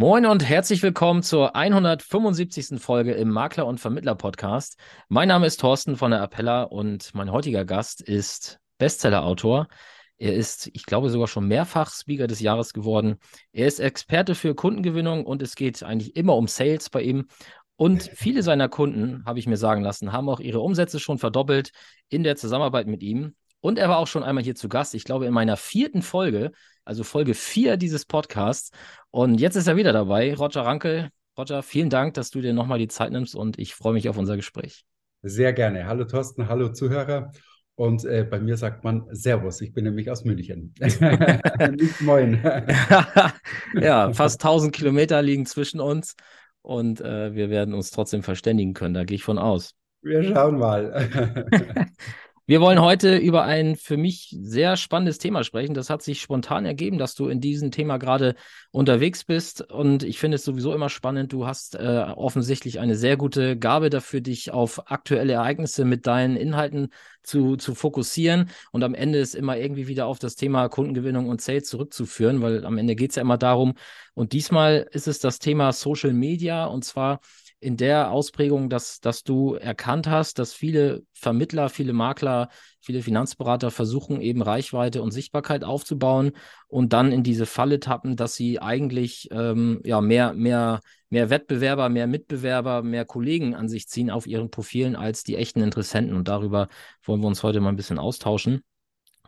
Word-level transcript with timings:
Moin 0.00 0.26
und 0.26 0.48
herzlich 0.48 0.80
willkommen 0.84 1.24
zur 1.24 1.56
175. 1.56 2.80
Folge 2.80 3.14
im 3.14 3.30
Makler- 3.30 3.66
und 3.66 3.80
Vermittler-Podcast. 3.80 4.78
Mein 5.08 5.26
Name 5.26 5.44
ist 5.44 5.58
Thorsten 5.58 5.96
von 5.96 6.12
der 6.12 6.22
Appella 6.22 6.62
und 6.62 7.12
mein 7.16 7.32
heutiger 7.32 7.64
Gast 7.64 8.00
ist 8.00 8.60
Bestseller-Autor. 8.78 9.66
Er 10.16 10.36
ist, 10.36 10.70
ich 10.72 10.86
glaube, 10.86 11.10
sogar 11.10 11.26
schon 11.26 11.48
mehrfach 11.48 11.92
Speaker 11.92 12.28
des 12.28 12.38
Jahres 12.38 12.72
geworden. 12.72 13.16
Er 13.50 13.66
ist 13.66 13.80
Experte 13.80 14.36
für 14.36 14.54
Kundengewinnung 14.54 15.26
und 15.26 15.42
es 15.42 15.56
geht 15.56 15.82
eigentlich 15.82 16.14
immer 16.14 16.36
um 16.36 16.46
Sales 16.46 16.90
bei 16.90 17.02
ihm. 17.02 17.26
Und 17.74 18.08
viele 18.14 18.44
seiner 18.44 18.68
Kunden, 18.68 19.24
habe 19.26 19.40
ich 19.40 19.48
mir 19.48 19.56
sagen 19.56 19.82
lassen, 19.82 20.12
haben 20.12 20.28
auch 20.28 20.38
ihre 20.38 20.60
Umsätze 20.60 21.00
schon 21.00 21.18
verdoppelt 21.18 21.72
in 22.08 22.22
der 22.22 22.36
Zusammenarbeit 22.36 22.86
mit 22.86 23.02
ihm. 23.02 23.34
Und 23.60 23.80
er 23.80 23.88
war 23.88 23.98
auch 23.98 24.06
schon 24.06 24.22
einmal 24.22 24.44
hier 24.44 24.54
zu 24.54 24.68
Gast, 24.68 24.94
ich 24.94 25.02
glaube, 25.02 25.26
in 25.26 25.34
meiner 25.34 25.56
vierten 25.56 26.02
Folge, 26.02 26.52
also 26.88 27.04
Folge 27.04 27.34
vier 27.34 27.76
dieses 27.76 28.06
Podcasts. 28.06 28.70
Und 29.10 29.40
jetzt 29.40 29.56
ist 29.56 29.66
er 29.66 29.76
wieder 29.76 29.92
dabei, 29.92 30.34
Roger 30.34 30.62
Rankel. 30.62 31.10
Roger, 31.36 31.62
vielen 31.62 31.90
Dank, 31.90 32.14
dass 32.14 32.30
du 32.30 32.40
dir 32.40 32.54
nochmal 32.54 32.78
die 32.78 32.88
Zeit 32.88 33.12
nimmst 33.12 33.36
und 33.36 33.58
ich 33.58 33.74
freue 33.74 33.92
mich 33.92 34.08
auf 34.08 34.16
unser 34.16 34.36
Gespräch. 34.36 34.84
Sehr 35.22 35.52
gerne. 35.52 35.86
Hallo 35.86 36.04
Thorsten, 36.04 36.48
hallo 36.48 36.70
Zuhörer. 36.70 37.30
Und 37.74 38.04
äh, 38.06 38.24
bei 38.28 38.40
mir 38.40 38.56
sagt 38.56 38.84
man 38.84 39.04
Servus, 39.10 39.60
ich 39.60 39.72
bin 39.74 39.84
nämlich 39.84 40.10
aus 40.10 40.24
München. 40.24 40.74
Nicht 40.80 42.00
moin. 42.00 42.42
ja, 43.74 44.12
fast 44.14 44.42
1000 44.42 44.74
Kilometer 44.74 45.20
liegen 45.20 45.44
zwischen 45.44 45.80
uns 45.80 46.16
und 46.62 47.02
äh, 47.02 47.34
wir 47.34 47.50
werden 47.50 47.74
uns 47.74 47.90
trotzdem 47.90 48.22
verständigen 48.22 48.72
können, 48.72 48.94
da 48.94 49.04
gehe 49.04 49.16
ich 49.16 49.24
von 49.24 49.38
aus. 49.38 49.74
Wir 50.00 50.22
schauen 50.22 50.58
mal. 50.58 51.08
Wir 52.48 52.62
wollen 52.62 52.80
heute 52.80 53.18
über 53.18 53.44
ein 53.44 53.76
für 53.76 53.98
mich 53.98 54.34
sehr 54.40 54.78
spannendes 54.78 55.18
Thema 55.18 55.44
sprechen. 55.44 55.74
Das 55.74 55.90
hat 55.90 56.00
sich 56.00 56.22
spontan 56.22 56.64
ergeben, 56.64 56.96
dass 56.96 57.14
du 57.14 57.28
in 57.28 57.42
diesem 57.42 57.70
Thema 57.70 57.98
gerade 57.98 58.36
unterwegs 58.70 59.24
bist. 59.24 59.60
Und 59.70 60.02
ich 60.02 60.18
finde 60.18 60.36
es 60.36 60.46
sowieso 60.46 60.72
immer 60.72 60.88
spannend. 60.88 61.30
Du 61.34 61.46
hast 61.46 61.74
äh, 61.74 62.06
offensichtlich 62.16 62.80
eine 62.80 62.96
sehr 62.96 63.18
gute 63.18 63.58
Gabe 63.58 63.90
dafür, 63.90 64.22
dich 64.22 64.50
auf 64.50 64.90
aktuelle 64.90 65.34
Ereignisse 65.34 65.84
mit 65.84 66.06
deinen 66.06 66.38
Inhalten 66.38 66.88
zu, 67.22 67.56
zu 67.56 67.74
fokussieren. 67.74 68.48
Und 68.72 68.82
am 68.82 68.94
Ende 68.94 69.18
ist 69.18 69.34
immer 69.34 69.58
irgendwie 69.58 69.86
wieder 69.86 70.06
auf 70.06 70.18
das 70.18 70.34
Thema 70.34 70.68
Kundengewinnung 70.70 71.28
und 71.28 71.42
Sales 71.42 71.68
zurückzuführen, 71.68 72.40
weil 72.40 72.64
am 72.64 72.78
Ende 72.78 72.96
geht 72.96 73.10
es 73.10 73.16
ja 73.16 73.22
immer 73.22 73.36
darum. 73.36 73.74
Und 74.14 74.32
diesmal 74.32 74.88
ist 74.90 75.06
es 75.06 75.18
das 75.18 75.38
Thema 75.38 75.74
Social 75.74 76.14
Media. 76.14 76.64
Und 76.64 76.86
zwar 76.86 77.20
in 77.60 77.76
der 77.76 78.10
Ausprägung, 78.10 78.70
dass, 78.70 79.00
dass 79.00 79.24
du 79.24 79.54
erkannt 79.54 80.06
hast, 80.06 80.38
dass 80.38 80.52
viele 80.52 81.02
Vermittler, 81.12 81.68
viele 81.68 81.92
Makler, 81.92 82.50
viele 82.80 83.02
Finanzberater 83.02 83.70
versuchen, 83.70 84.20
eben 84.20 84.42
Reichweite 84.42 85.02
und 85.02 85.10
Sichtbarkeit 85.10 85.64
aufzubauen 85.64 86.32
und 86.68 86.92
dann 86.92 87.10
in 87.10 87.22
diese 87.22 87.46
Falle 87.46 87.80
tappen, 87.80 88.16
dass 88.16 88.34
sie 88.34 88.60
eigentlich 88.60 89.28
ähm, 89.32 89.80
ja, 89.84 90.00
mehr, 90.00 90.34
mehr, 90.34 90.80
mehr 91.10 91.30
Wettbewerber, 91.30 91.88
mehr 91.88 92.06
Mitbewerber, 92.06 92.82
mehr 92.82 93.04
Kollegen 93.04 93.54
an 93.54 93.68
sich 93.68 93.88
ziehen 93.88 94.10
auf 94.10 94.26
ihren 94.26 94.50
Profilen 94.50 94.94
als 94.94 95.24
die 95.24 95.36
echten 95.36 95.60
Interessenten. 95.60 96.14
Und 96.14 96.28
darüber 96.28 96.68
wollen 97.02 97.20
wir 97.20 97.28
uns 97.28 97.42
heute 97.42 97.60
mal 97.60 97.70
ein 97.70 97.76
bisschen 97.76 97.98
austauschen. 97.98 98.62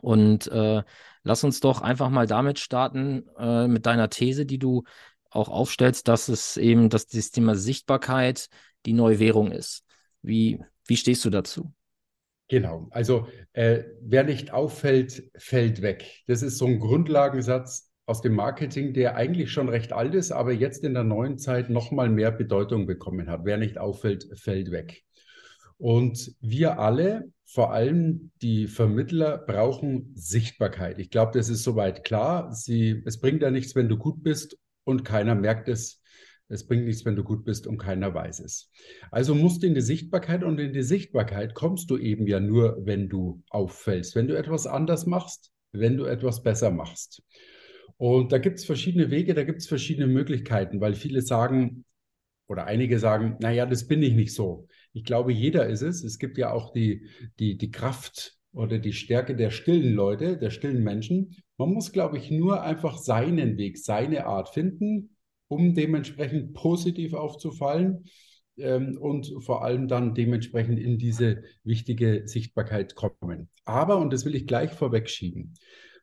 Und 0.01 0.47
äh, 0.47 0.81
lass 1.23 1.43
uns 1.43 1.59
doch 1.59 1.81
einfach 1.81 2.09
mal 2.09 2.27
damit 2.27 2.59
starten, 2.59 3.25
äh, 3.37 3.67
mit 3.67 3.85
deiner 3.85 4.09
These, 4.09 4.45
die 4.45 4.57
du 4.57 4.83
auch 5.31 5.49
aufstellst, 5.49 6.07
dass 6.07 6.27
es 6.27 6.57
eben, 6.57 6.89
dass 6.89 7.07
das 7.07 7.31
Thema 7.31 7.55
Sichtbarkeit 7.55 8.47
die 8.85 8.93
neue 8.93 9.19
Währung 9.19 9.51
ist. 9.51 9.83
Wie, 10.21 10.59
wie 10.85 10.97
stehst 10.97 11.25
du 11.25 11.29
dazu? 11.29 11.73
Genau, 12.47 12.87
also 12.91 13.27
äh, 13.53 13.83
wer 14.01 14.25
nicht 14.25 14.51
auffällt, 14.51 15.23
fällt 15.37 15.81
weg. 15.81 16.21
Das 16.27 16.41
ist 16.41 16.57
so 16.57 16.65
ein 16.65 16.79
Grundlagensatz 16.79 17.89
aus 18.05 18.21
dem 18.21 18.35
Marketing, 18.35 18.93
der 18.93 19.15
eigentlich 19.15 19.51
schon 19.51 19.69
recht 19.69 19.93
alt 19.93 20.13
ist, 20.15 20.31
aber 20.31 20.51
jetzt 20.51 20.83
in 20.83 20.93
der 20.93 21.05
neuen 21.05 21.37
Zeit 21.37 21.69
nochmal 21.69 22.09
mehr 22.09 22.31
Bedeutung 22.31 22.85
bekommen 22.85 23.29
hat. 23.29 23.45
Wer 23.45 23.57
nicht 23.57 23.77
auffällt, 23.77 24.27
fällt 24.37 24.69
weg. 24.69 25.03
Und 25.77 26.35
wir 26.41 26.77
alle, 26.79 27.31
vor 27.45 27.71
allem 27.71 28.31
die 28.41 28.67
Vermittler, 28.67 29.37
brauchen 29.37 30.11
Sichtbarkeit. 30.15 30.99
Ich 30.99 31.09
glaube, 31.09 31.31
das 31.33 31.47
ist 31.47 31.63
soweit 31.63 32.03
klar. 32.03 32.53
Sie, 32.53 33.01
es 33.05 33.19
bringt 33.19 33.41
ja 33.41 33.49
nichts, 33.49 33.75
wenn 33.75 33.87
du 33.87 33.97
gut 33.97 34.21
bist 34.21 34.57
und 34.83 35.03
keiner 35.03 35.35
merkt 35.35 35.69
es. 35.69 36.01
Es 36.47 36.67
bringt 36.67 36.85
nichts, 36.85 37.05
wenn 37.05 37.15
du 37.15 37.23
gut 37.23 37.45
bist 37.45 37.65
und 37.65 37.77
keiner 37.77 38.13
weiß 38.13 38.41
es. 38.41 38.69
Also 39.09 39.33
musst 39.35 39.63
du 39.63 39.67
in 39.67 39.73
die 39.73 39.81
Sichtbarkeit 39.81 40.43
und 40.43 40.59
in 40.59 40.73
die 40.73 40.83
Sichtbarkeit 40.83 41.53
kommst 41.53 41.89
du 41.89 41.97
eben 41.97 42.27
ja 42.27 42.41
nur, 42.41 42.85
wenn 42.85 43.07
du 43.07 43.41
auffällst, 43.49 44.15
wenn 44.15 44.27
du 44.27 44.37
etwas 44.37 44.67
anders 44.67 45.05
machst, 45.05 45.53
wenn 45.71 45.95
du 45.95 46.03
etwas 46.03 46.43
besser 46.43 46.69
machst. 46.69 47.23
Und 47.95 48.33
da 48.33 48.37
gibt 48.37 48.59
es 48.59 48.65
verschiedene 48.65 49.11
Wege, 49.11 49.33
da 49.33 49.43
gibt 49.43 49.59
es 49.59 49.67
verschiedene 49.67 50.07
Möglichkeiten, 50.07 50.81
weil 50.81 50.93
viele 50.93 51.21
sagen 51.21 51.85
oder 52.47 52.65
einige 52.65 52.99
sagen, 52.99 53.37
naja, 53.39 53.65
das 53.65 53.87
bin 53.87 54.03
ich 54.03 54.13
nicht 54.13 54.33
so. 54.33 54.67
Ich 54.91 55.05
glaube, 55.05 55.31
jeder 55.31 55.67
ist 55.67 55.83
es. 55.83 56.03
Es 56.03 56.19
gibt 56.19 56.37
ja 56.37 56.51
auch 56.51 56.73
die, 56.73 57.07
die, 57.39 57.57
die 57.57 57.71
Kraft 57.71 58.40
oder 58.53 58.79
die 58.79 58.93
Stärke 58.93 59.35
der 59.35 59.49
stillen 59.49 59.93
Leute, 59.93 60.37
der 60.37 60.49
stillen 60.49 60.83
Menschen. 60.83 61.35
Man 61.57 61.73
muss, 61.73 61.91
glaube 61.91 62.17
ich, 62.17 62.31
nur 62.31 62.63
einfach 62.63 62.97
seinen 62.97 63.57
Weg, 63.57 63.77
seine 63.77 64.25
Art 64.25 64.49
finden, 64.49 65.15
um 65.47 65.73
dementsprechend 65.73 66.53
positiv 66.53 67.13
aufzufallen 67.13 68.05
ähm, 68.57 68.97
und 68.99 69.31
vor 69.39 69.63
allem 69.63 69.87
dann 69.87 70.13
dementsprechend 70.13 70.79
in 70.79 70.97
diese 70.97 71.43
wichtige 71.63 72.23
Sichtbarkeit 72.25 72.95
kommen. 72.95 73.49
Aber, 73.65 73.97
und 73.97 74.11
das 74.11 74.25
will 74.25 74.35
ich 74.35 74.47
gleich 74.47 74.71
vorwegschieben, 74.71 75.53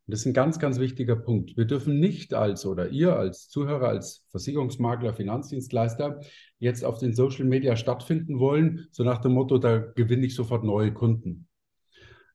und 0.08 0.12
das 0.12 0.20
ist 0.20 0.26
ein 0.26 0.32
ganz, 0.32 0.58
ganz 0.58 0.78
wichtiger 0.78 1.16
Punkt. 1.16 1.54
Wir 1.58 1.66
dürfen 1.66 2.00
nicht 2.00 2.32
als 2.32 2.64
oder 2.64 2.88
ihr 2.88 3.16
als 3.16 3.50
Zuhörer, 3.50 3.88
als 3.88 4.24
Versicherungsmakler, 4.30 5.12
Finanzdienstleister 5.12 6.20
jetzt 6.58 6.82
auf 6.82 6.98
den 6.98 7.14
Social 7.14 7.44
Media 7.44 7.76
stattfinden 7.76 8.38
wollen, 8.38 8.86
so 8.90 9.04
nach 9.04 9.18
dem 9.18 9.32
Motto, 9.32 9.58
da 9.58 9.76
gewinne 9.76 10.24
ich 10.24 10.34
sofort 10.34 10.64
neue 10.64 10.94
Kunden. 10.94 11.47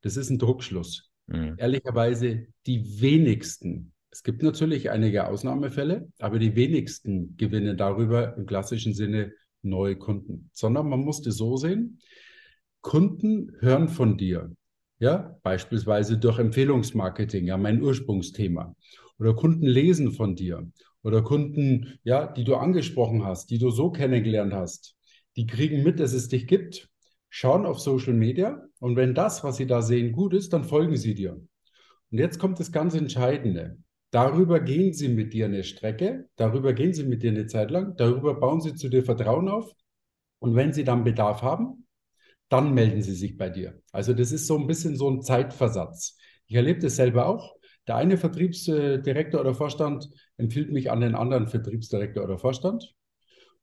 Das 0.04 0.18
ist 0.18 0.30
ein 0.30 0.38
Druckschluss. 0.38 1.10
Mhm. 1.28 1.56
Ehrlicherweise 1.58 2.48
die 2.68 3.02
wenigsten. 3.02 3.94
Es 4.12 4.22
gibt 4.22 4.44
natürlich 4.44 4.92
einige 4.92 5.28
Ausnahmefälle, 5.28 6.08
aber 6.20 6.38
die 6.38 6.56
wenigsten 6.56 7.36
gewinnen 7.38 7.78
darüber 7.78 8.38
im 8.38 8.46
klassischen 8.46 8.94
Sinne 8.94 9.32
neue 9.64 9.96
Kunden. 9.96 10.50
Sondern 10.54 10.90
man 10.90 11.00
muss 11.00 11.22
das 11.22 11.38
so 11.38 11.56
sehen, 11.58 12.00
Kunden 12.82 13.54
hören 13.60 13.88
von 13.88 14.18
dir. 14.18 14.52
Ja, 15.00 15.40
beispielsweise 15.42 16.18
durch 16.18 16.38
Empfehlungsmarketing, 16.38 17.48
ja, 17.48 17.58
mein 17.58 17.82
Ursprungsthema. 17.82 18.76
Oder 19.20 19.34
Kunden 19.34 19.66
lesen 19.66 20.12
von 20.12 20.36
dir. 20.36 20.70
Oder 21.02 21.22
Kunden, 21.24 22.00
ja, 22.04 22.28
die 22.28 22.44
du 22.44 22.56
angesprochen 22.56 23.24
hast, 23.24 23.50
die 23.50 23.58
du 23.58 23.72
so 23.72 23.90
kennengelernt 23.90 24.54
hast. 24.54 24.96
Die 25.38 25.48
kriegen 25.48 25.84
mit, 25.84 26.00
dass 26.00 26.14
es 26.14 26.28
dich 26.28 26.46
gibt 26.46 26.90
schauen 27.36 27.66
auf 27.66 27.80
Social 27.80 28.14
Media 28.14 28.64
und 28.78 28.96
wenn 28.96 29.16
das, 29.16 29.44
was 29.44 29.58
sie 29.58 29.66
da 29.66 29.82
sehen, 29.82 30.12
gut 30.12 30.36
ist, 30.36 30.54
dann 30.54 30.64
folgen 30.64 30.96
sie 30.96 31.16
dir. 31.16 31.32
Und 31.34 32.18
jetzt 32.20 32.38
kommt 32.38 32.60
das 32.60 32.72
ganz 32.72 32.94
Entscheidende. 32.94 33.80
Darüber 34.12 34.60
gehen 34.60 34.94
sie 34.94 35.10
mit 35.10 35.34
dir 35.34 35.46
eine 35.46 35.64
Strecke, 35.64 36.30
darüber 36.36 36.74
gehen 36.74 36.94
sie 36.94 37.04
mit 37.04 37.24
dir 37.24 37.32
eine 37.32 37.48
Zeit 37.48 37.72
lang, 37.72 37.96
darüber 37.98 38.40
bauen 38.40 38.62
sie 38.62 38.76
zu 38.76 38.88
dir 38.88 39.04
Vertrauen 39.04 39.50
auf. 39.50 39.72
Und 40.38 40.56
wenn 40.56 40.74
sie 40.74 40.84
dann 40.84 41.04
Bedarf 41.04 41.42
haben, 41.42 41.88
dann 42.50 42.76
melden 42.76 43.02
sie 43.02 43.16
sich 43.16 43.36
bei 43.36 43.50
dir. 43.50 43.82
Also 43.92 44.14
das 44.14 44.32
ist 44.32 44.46
so 44.46 44.56
ein 44.56 44.68
bisschen 44.68 44.96
so 44.96 45.10
ein 45.10 45.24
Zeitversatz. 45.24 46.16
Ich 46.46 46.56
erlebe 46.56 46.82
das 46.82 46.98
selber 46.98 47.26
auch. 47.26 47.56
Der 47.88 47.96
eine 47.96 48.18
Vertriebsdirektor 48.18 49.42
oder 49.42 49.56
Vorstand 49.56 50.08
empfiehlt 50.38 50.72
mich 50.72 50.92
an 50.92 51.02
den 51.02 51.16
anderen 51.16 51.48
Vertriebsdirektor 51.48 52.24
oder 52.24 52.38
Vorstand. 52.38 52.94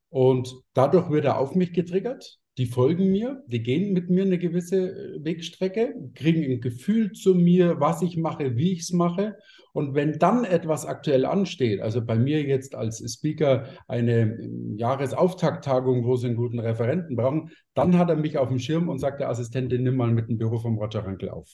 Und 0.09 0.53
dadurch 0.73 1.09
wird 1.11 1.25
er 1.25 1.39
auf 1.39 1.55
mich 1.55 1.73
getriggert 1.73 2.40
die 2.61 2.67
folgen 2.67 3.11
mir, 3.11 3.43
die 3.47 3.63
gehen 3.63 3.95
mit 3.95 4.11
mir 4.11 4.23
eine 4.23 4.37
gewisse 4.37 4.91
äh, 4.91 5.25
Wegstrecke, 5.25 5.95
kriegen 6.15 6.45
ein 6.45 6.61
Gefühl 6.61 7.13
zu 7.13 7.35
mir, 7.35 7.81
was 7.81 8.03
ich 8.03 8.19
mache, 8.19 8.59
wie 8.59 8.73
ich 8.73 8.81
es 8.81 8.93
mache. 8.93 9.39
Und 9.73 9.95
wenn 9.95 10.19
dann 10.19 10.45
etwas 10.45 10.85
aktuell 10.85 11.25
ansteht, 11.25 11.81
also 11.81 12.05
bei 12.05 12.19
mir 12.19 12.43
jetzt 12.43 12.75
als 12.75 13.03
Speaker 13.11 13.65
eine 13.89 14.37
ähm, 14.39 14.77
Jahresauftakttagung, 14.77 16.05
wo 16.05 16.17
sie 16.17 16.27
einen 16.27 16.37
guten 16.37 16.59
Referenten 16.59 17.17
brauchen, 17.17 17.51
dann 17.73 17.97
hat 17.97 18.11
er 18.11 18.17
mich 18.17 18.37
auf 18.37 18.49
dem 18.49 18.59
Schirm 18.59 18.91
und 18.91 18.99
sagt 18.99 19.21
der 19.21 19.31
Assistentin, 19.31 19.83
nimm 19.83 19.97
mal 19.97 20.13
mit 20.13 20.29
dem 20.29 20.37
Büro 20.37 20.59
vom 20.59 20.77
Roger 20.77 21.07
Rankel 21.07 21.31
auf. 21.31 21.49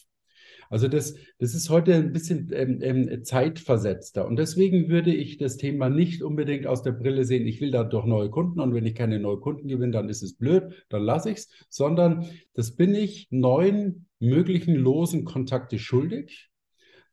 Also 0.70 0.88
das, 0.88 1.14
das 1.38 1.54
ist 1.54 1.70
heute 1.70 1.94
ein 1.94 2.12
bisschen 2.12 2.50
ähm, 2.52 2.80
ähm, 2.82 3.24
zeitversetzter. 3.24 4.26
Und 4.26 4.36
deswegen 4.36 4.88
würde 4.88 5.14
ich 5.14 5.38
das 5.38 5.56
Thema 5.56 5.88
nicht 5.88 6.22
unbedingt 6.22 6.66
aus 6.66 6.82
der 6.82 6.92
Brille 6.92 7.24
sehen, 7.24 7.46
ich 7.46 7.60
will 7.60 7.70
da 7.70 7.84
doch 7.84 8.04
neue 8.04 8.30
Kunden 8.30 8.60
und 8.60 8.74
wenn 8.74 8.86
ich 8.86 8.94
keine 8.94 9.18
neuen 9.18 9.40
Kunden 9.40 9.68
gewinne, 9.68 9.92
dann 9.92 10.08
ist 10.08 10.22
es 10.22 10.36
blöd, 10.36 10.84
dann 10.88 11.02
lasse 11.02 11.30
ich 11.30 11.38
es, 11.38 11.48
sondern 11.68 12.26
das 12.54 12.76
bin 12.76 12.94
ich 12.94 13.28
neuen 13.30 14.06
möglichen 14.18 14.74
losen 14.74 15.24
Kontakte 15.24 15.78
schuldig. 15.78 16.50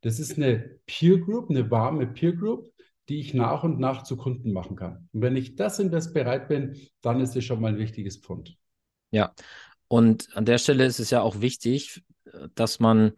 Das 0.01 0.19
ist 0.19 0.37
eine 0.37 0.79
Peer 0.85 1.19
Group, 1.19 1.49
eine 1.49 1.69
warme 1.71 2.07
Peer 2.07 2.33
Group, 2.33 2.71
die 3.09 3.19
ich 3.19 3.33
nach 3.33 3.63
und 3.63 3.79
nach 3.79 4.03
zu 4.03 4.17
Kunden 4.17 4.51
machen 4.51 4.75
kann. 4.75 5.09
Und 5.11 5.21
wenn 5.21 5.35
ich 5.35 5.55
das 5.55 5.79
in 5.79 5.91
das 5.91 6.13
bereit 6.13 6.47
bin, 6.47 6.75
dann 7.01 7.19
ist 7.19 7.35
es 7.35 7.43
schon 7.43 7.61
mal 7.61 7.73
ein 7.73 7.77
wichtiges 7.77 8.17
Pfund. 8.17 8.57
Ja, 9.11 9.33
und 9.87 10.35
an 10.35 10.45
der 10.45 10.57
Stelle 10.57 10.85
ist 10.85 10.99
es 10.99 11.09
ja 11.09 11.21
auch 11.21 11.41
wichtig, 11.41 12.03
dass 12.55 12.79
man 12.79 13.13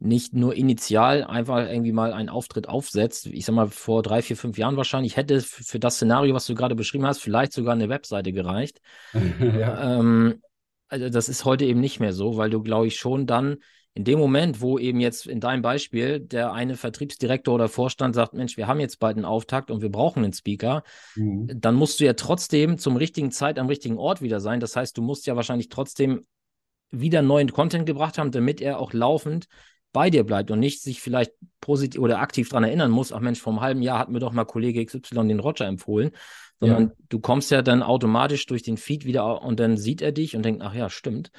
nicht 0.00 0.32
nur 0.32 0.54
initial 0.54 1.24
einfach 1.24 1.68
irgendwie 1.68 1.92
mal 1.92 2.12
einen 2.12 2.28
Auftritt 2.28 2.68
aufsetzt. 2.68 3.26
Ich 3.26 3.44
sag 3.44 3.54
mal, 3.54 3.68
vor 3.68 4.02
drei, 4.02 4.22
vier, 4.22 4.36
fünf 4.36 4.56
Jahren 4.56 4.76
wahrscheinlich 4.76 5.16
hätte 5.16 5.40
für 5.40 5.80
das 5.80 5.96
Szenario, 5.96 6.34
was 6.34 6.46
du 6.46 6.54
gerade 6.54 6.76
beschrieben 6.76 7.06
hast, 7.06 7.20
vielleicht 7.20 7.52
sogar 7.52 7.74
eine 7.74 7.88
Webseite 7.88 8.32
gereicht. 8.32 8.80
ja. 9.40 9.98
ähm, 9.98 10.40
also 10.88 11.08
das 11.08 11.28
ist 11.28 11.44
heute 11.44 11.64
eben 11.64 11.80
nicht 11.80 12.00
mehr 12.00 12.12
so, 12.12 12.36
weil 12.36 12.50
du, 12.50 12.62
glaube 12.62 12.86
ich, 12.86 12.96
schon 12.96 13.26
dann 13.26 13.56
in 13.94 14.04
dem 14.04 14.20
Moment, 14.20 14.60
wo 14.60 14.78
eben 14.78 15.00
jetzt 15.00 15.26
in 15.26 15.40
deinem 15.40 15.60
Beispiel 15.60 16.20
der 16.20 16.52
eine 16.52 16.76
Vertriebsdirektor 16.76 17.56
oder 17.56 17.68
Vorstand 17.68 18.14
sagt, 18.14 18.32
Mensch, 18.32 18.56
wir 18.56 18.68
haben 18.68 18.78
jetzt 18.78 19.00
bald 19.00 19.16
einen 19.16 19.24
Auftakt 19.24 19.72
und 19.72 19.82
wir 19.82 19.90
brauchen 19.90 20.22
einen 20.22 20.32
Speaker, 20.32 20.84
mhm. 21.16 21.50
dann 21.52 21.74
musst 21.74 21.98
du 21.98 22.04
ja 22.04 22.12
trotzdem 22.12 22.78
zum 22.78 22.96
richtigen 22.96 23.32
Zeit 23.32 23.58
am 23.58 23.66
richtigen 23.66 23.98
Ort 23.98 24.22
wieder 24.22 24.38
sein. 24.38 24.60
Das 24.60 24.76
heißt, 24.76 24.96
du 24.96 25.02
musst 25.02 25.26
ja 25.26 25.34
wahrscheinlich 25.34 25.68
trotzdem 25.68 26.24
wieder 26.90 27.22
neuen 27.22 27.50
Content 27.52 27.86
gebracht 27.86 28.18
haben, 28.18 28.30
damit 28.30 28.60
er 28.60 28.78
auch 28.78 28.92
laufend 28.92 29.48
bei 29.92 30.10
dir 30.10 30.24
bleibt 30.24 30.50
und 30.50 30.60
nicht 30.60 30.82
sich 30.82 31.00
vielleicht 31.00 31.32
positiv 31.60 32.00
oder 32.00 32.20
aktiv 32.20 32.48
daran 32.48 32.64
erinnern 32.64 32.90
muss, 32.90 33.12
ach 33.12 33.20
Mensch, 33.20 33.40
vor 33.40 33.52
einem 33.52 33.62
halben 33.62 33.82
Jahr 33.82 33.98
hat 33.98 34.10
mir 34.10 34.20
doch 34.20 34.32
mal 34.32 34.44
Kollege 34.44 34.84
XY 34.84 35.28
den 35.28 35.40
Roger 35.40 35.66
empfohlen, 35.66 36.10
sondern 36.60 36.88
ja. 36.88 36.92
du 37.08 37.20
kommst 37.20 37.50
ja 37.50 37.62
dann 37.62 37.82
automatisch 37.82 38.46
durch 38.46 38.62
den 38.62 38.76
Feed 38.76 39.04
wieder 39.04 39.42
und 39.42 39.60
dann 39.60 39.76
sieht 39.76 40.02
er 40.02 40.12
dich 40.12 40.36
und 40.36 40.44
denkt, 40.44 40.62
ach 40.62 40.74
ja, 40.74 40.90
stimmt, 40.90 41.30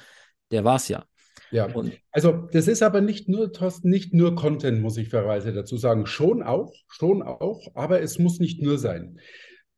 der 0.50 0.64
war 0.64 0.76
es 0.76 0.88
ja. 0.88 1.04
Ja, 1.52 1.68
also 2.12 2.48
das 2.52 2.68
ist 2.68 2.82
aber 2.82 3.00
nicht 3.00 3.28
nur, 3.28 3.52
Thorsten, 3.52 3.90
nicht 3.90 4.14
nur 4.14 4.36
Content, 4.36 4.80
muss 4.80 4.96
ich 4.96 5.08
fairerweise 5.08 5.52
dazu 5.52 5.76
sagen. 5.76 6.06
Schon 6.06 6.44
auch, 6.44 6.72
schon 6.86 7.22
auch, 7.22 7.66
aber 7.74 8.00
es 8.02 8.20
muss 8.20 8.38
nicht 8.38 8.62
nur 8.62 8.78
sein. 8.78 9.18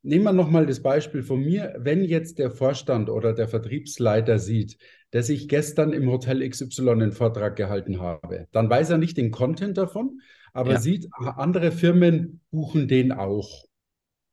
Nehmen 0.02 0.24
wir 0.24 0.32
nochmal 0.32 0.66
das 0.66 0.82
Beispiel 0.82 1.22
von 1.22 1.40
mir. 1.40 1.74
Wenn 1.78 2.04
jetzt 2.04 2.38
der 2.38 2.50
Vorstand 2.50 3.08
oder 3.08 3.32
der 3.32 3.48
Vertriebsleiter 3.48 4.38
sieht, 4.38 4.76
dass 5.12 5.28
ich 5.28 5.48
gestern 5.48 5.92
im 5.92 6.10
Hotel 6.10 6.46
XY 6.48 6.90
einen 6.90 7.12
Vortrag 7.12 7.54
gehalten 7.54 8.00
habe, 8.00 8.48
dann 8.50 8.68
weiß 8.68 8.90
er 8.90 8.98
nicht 8.98 9.16
den 9.16 9.30
Content 9.30 9.78
davon, 9.78 10.20
aber 10.52 10.72
ja. 10.72 10.80
sieht, 10.80 11.08
andere 11.36 11.70
Firmen 11.70 12.40
buchen 12.50 12.88
den 12.88 13.12
auch. 13.12 13.64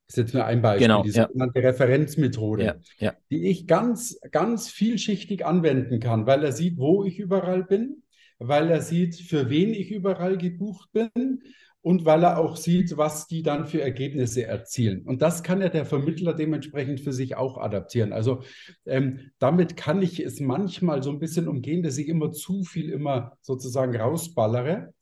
Das 0.08 0.18
ist 0.18 0.24
jetzt 0.24 0.34
nur 0.34 0.46
ein 0.46 0.62
Beispiel, 0.62 0.88
genau, 0.88 1.04
die 1.04 1.12
sogenannte 1.12 1.60
ja. 1.60 1.70
Referenzmethode, 1.70 2.64
ja, 2.64 2.76
ja. 2.98 3.14
die 3.30 3.50
ich 3.50 3.68
ganz, 3.68 4.20
ganz 4.32 4.70
vielschichtig 4.70 5.46
anwenden 5.46 6.00
kann, 6.00 6.26
weil 6.26 6.44
er 6.44 6.54
sieht, 6.54 6.78
wo 6.78 7.04
ich 7.04 7.20
überall 7.20 7.64
bin, 7.64 8.04
weil 8.40 8.72
er 8.72 8.82
sieht, 8.82 9.16
für 9.16 9.50
wen 9.50 9.74
ich 9.74 9.92
überall 9.92 10.38
gebucht 10.38 10.92
bin 10.94 11.44
und 11.82 12.06
weil 12.06 12.24
er 12.24 12.40
auch 12.40 12.58
sieht, 12.58 12.98
was 12.98 13.28
die 13.28 13.42
dann 13.42 13.66
für 13.66 13.82
Ergebnisse 13.82 14.46
erzielen. 14.46 15.04
Und 15.06 15.22
das 15.22 15.44
kann 15.44 15.62
ja 15.62 15.70
der 15.70 15.86
Vermittler 15.86 16.34
dementsprechend 16.34 17.00
für 17.00 17.14
sich 17.14 17.38
auch 17.38 17.58
adaptieren. 17.58 18.12
Also 18.12 18.42
ähm, 18.86 19.32
damit 19.40 19.78
kann 19.78 20.02
ich 20.02 20.20
es 20.20 20.40
manchmal 20.40 21.04
so 21.04 21.10
ein 21.10 21.20
bisschen 21.20 21.48
umgehen, 21.48 21.84
dass 21.84 21.98
ich 21.98 22.08
immer 22.08 22.32
zu 22.32 22.64
viel 22.64 22.90
immer 22.90 23.38
sozusagen 23.42 23.96
rausballere 23.96 24.94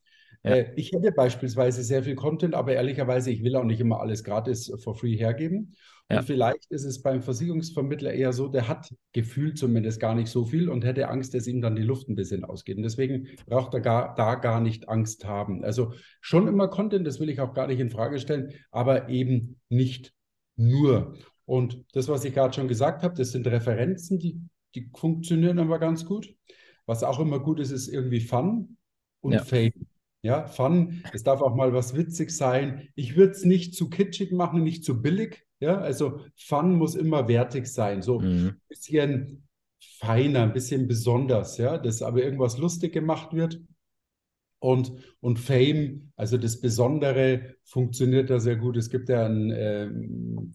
ja. 0.44 0.56
Äh, 0.56 0.74
ich 0.76 0.92
hätte 0.92 1.12
beispielsweise 1.12 1.84
sehr 1.84 2.04
viel 2.04 2.16
Content, 2.16 2.56
aber 2.56 2.74
ehrlicherweise, 2.74 3.32
ich 3.32 3.44
will 3.44 3.56
auch 3.56 3.64
nicht 3.64 3.80
immer 3.80 4.00
alles 4.00 4.24
gratis 4.24 4.72
for 4.84 4.96
free 4.96 5.18
hergeben. 5.18 5.76
Ja. 6.10 6.20
Und 6.20 6.26
vielleicht 6.26 6.66
ist 6.72 6.86
es 6.86 7.02
beim 7.02 7.22
Versicherungsvermittler 7.22 8.14
eher 8.14 8.32
so, 8.32 8.48
der 8.48 8.70
hat 8.70 8.94
gefühlt 9.12 9.58
zumindest 9.58 10.00
gar 10.00 10.16
nicht 10.16 10.30
so 10.30 10.46
viel 10.46 10.70
und 10.70 10.86
hätte 10.86 11.10
Angst, 11.10 11.34
dass 11.34 11.48
ihm 11.48 11.62
dann 11.62 11.76
die 11.76 11.82
Luft 11.82 12.08
ein 12.08 12.16
bisschen 12.16 12.46
ausgeht. 12.46 12.78
Und 12.78 12.84
deswegen 12.84 13.28
braucht 13.46 13.74
er 13.74 13.82
gar, 13.82 14.16
da 14.16 14.36
gar 14.36 14.62
nicht 14.62 14.88
Angst 14.88 15.26
haben. 15.26 15.66
Also 15.66 15.94
schon 16.22 16.48
immer 16.48 16.70
Content, 16.70 17.06
das 17.06 17.20
will 17.20 17.30
ich 17.30 17.42
auch 17.42 17.54
gar 17.54 17.68
nicht 17.68 17.80
in 17.80 17.90
Frage 17.90 18.20
stellen, 18.20 18.54
aber 18.72 19.10
eben 19.10 19.60
nicht 19.68 20.14
nur. 20.56 21.16
Und 21.46 21.84
das, 21.92 22.08
was 22.08 22.24
ich 22.24 22.34
gerade 22.34 22.54
schon 22.54 22.70
gesagt 22.70 23.04
habe, 23.04 23.16
das 23.16 23.32
sind 23.32 23.46
Referenzen, 23.46 24.18
die, 24.18 24.40
die 24.76 24.90
funktionieren 24.96 25.60
aber 25.60 25.78
ganz 25.78 26.06
gut. 26.06 26.34
Was 26.86 27.04
auch 27.04 27.20
immer 27.20 27.40
gut 27.40 27.60
ist, 27.60 27.72
ist 27.72 27.90
irgendwie 27.90 28.22
Fun 28.22 28.78
und 29.20 29.34
ja. 29.34 29.44
Fame. 29.44 29.74
Ja, 30.24 30.48
Fun, 30.48 31.04
es 31.14 31.24
darf 31.24 31.42
auch 31.42 31.56
mal 31.56 31.74
was 31.74 31.96
witzig 31.96 32.32
sein. 32.32 32.90
Ich 32.96 33.16
würde 33.16 33.32
es 33.32 33.46
nicht 33.46 33.76
zu 33.76 33.90
kitschig 33.90 34.32
machen, 34.32 34.64
nicht 34.64 34.84
zu 34.84 35.02
billig. 35.02 35.47
Ja, 35.60 35.78
also 35.80 36.22
Fun 36.36 36.76
muss 36.76 36.96
immer 36.96 37.28
wertig 37.28 37.68
sein. 37.68 38.02
So 38.02 38.20
mhm. 38.20 38.48
ein 38.48 38.62
bisschen 38.70 39.48
feiner, 39.80 40.44
ein 40.44 40.54
bisschen 40.54 40.88
besonders, 40.88 41.58
ja, 41.58 41.78
dass 41.78 42.02
aber 42.02 42.24
irgendwas 42.24 42.58
lustig 42.58 42.94
gemacht 42.94 43.34
wird. 43.34 43.60
Und, 44.60 44.92
und 45.20 45.38
Fame, 45.38 46.12
also 46.16 46.36
das 46.38 46.60
Besondere, 46.60 47.56
funktioniert 47.64 48.32
da 48.32 48.40
sehr 48.40 48.56
gut. 48.56 48.76
Es 48.76 48.90
gibt 48.90 49.08
ja 49.08 49.24
einen 49.24 49.52
äh, 49.52 49.88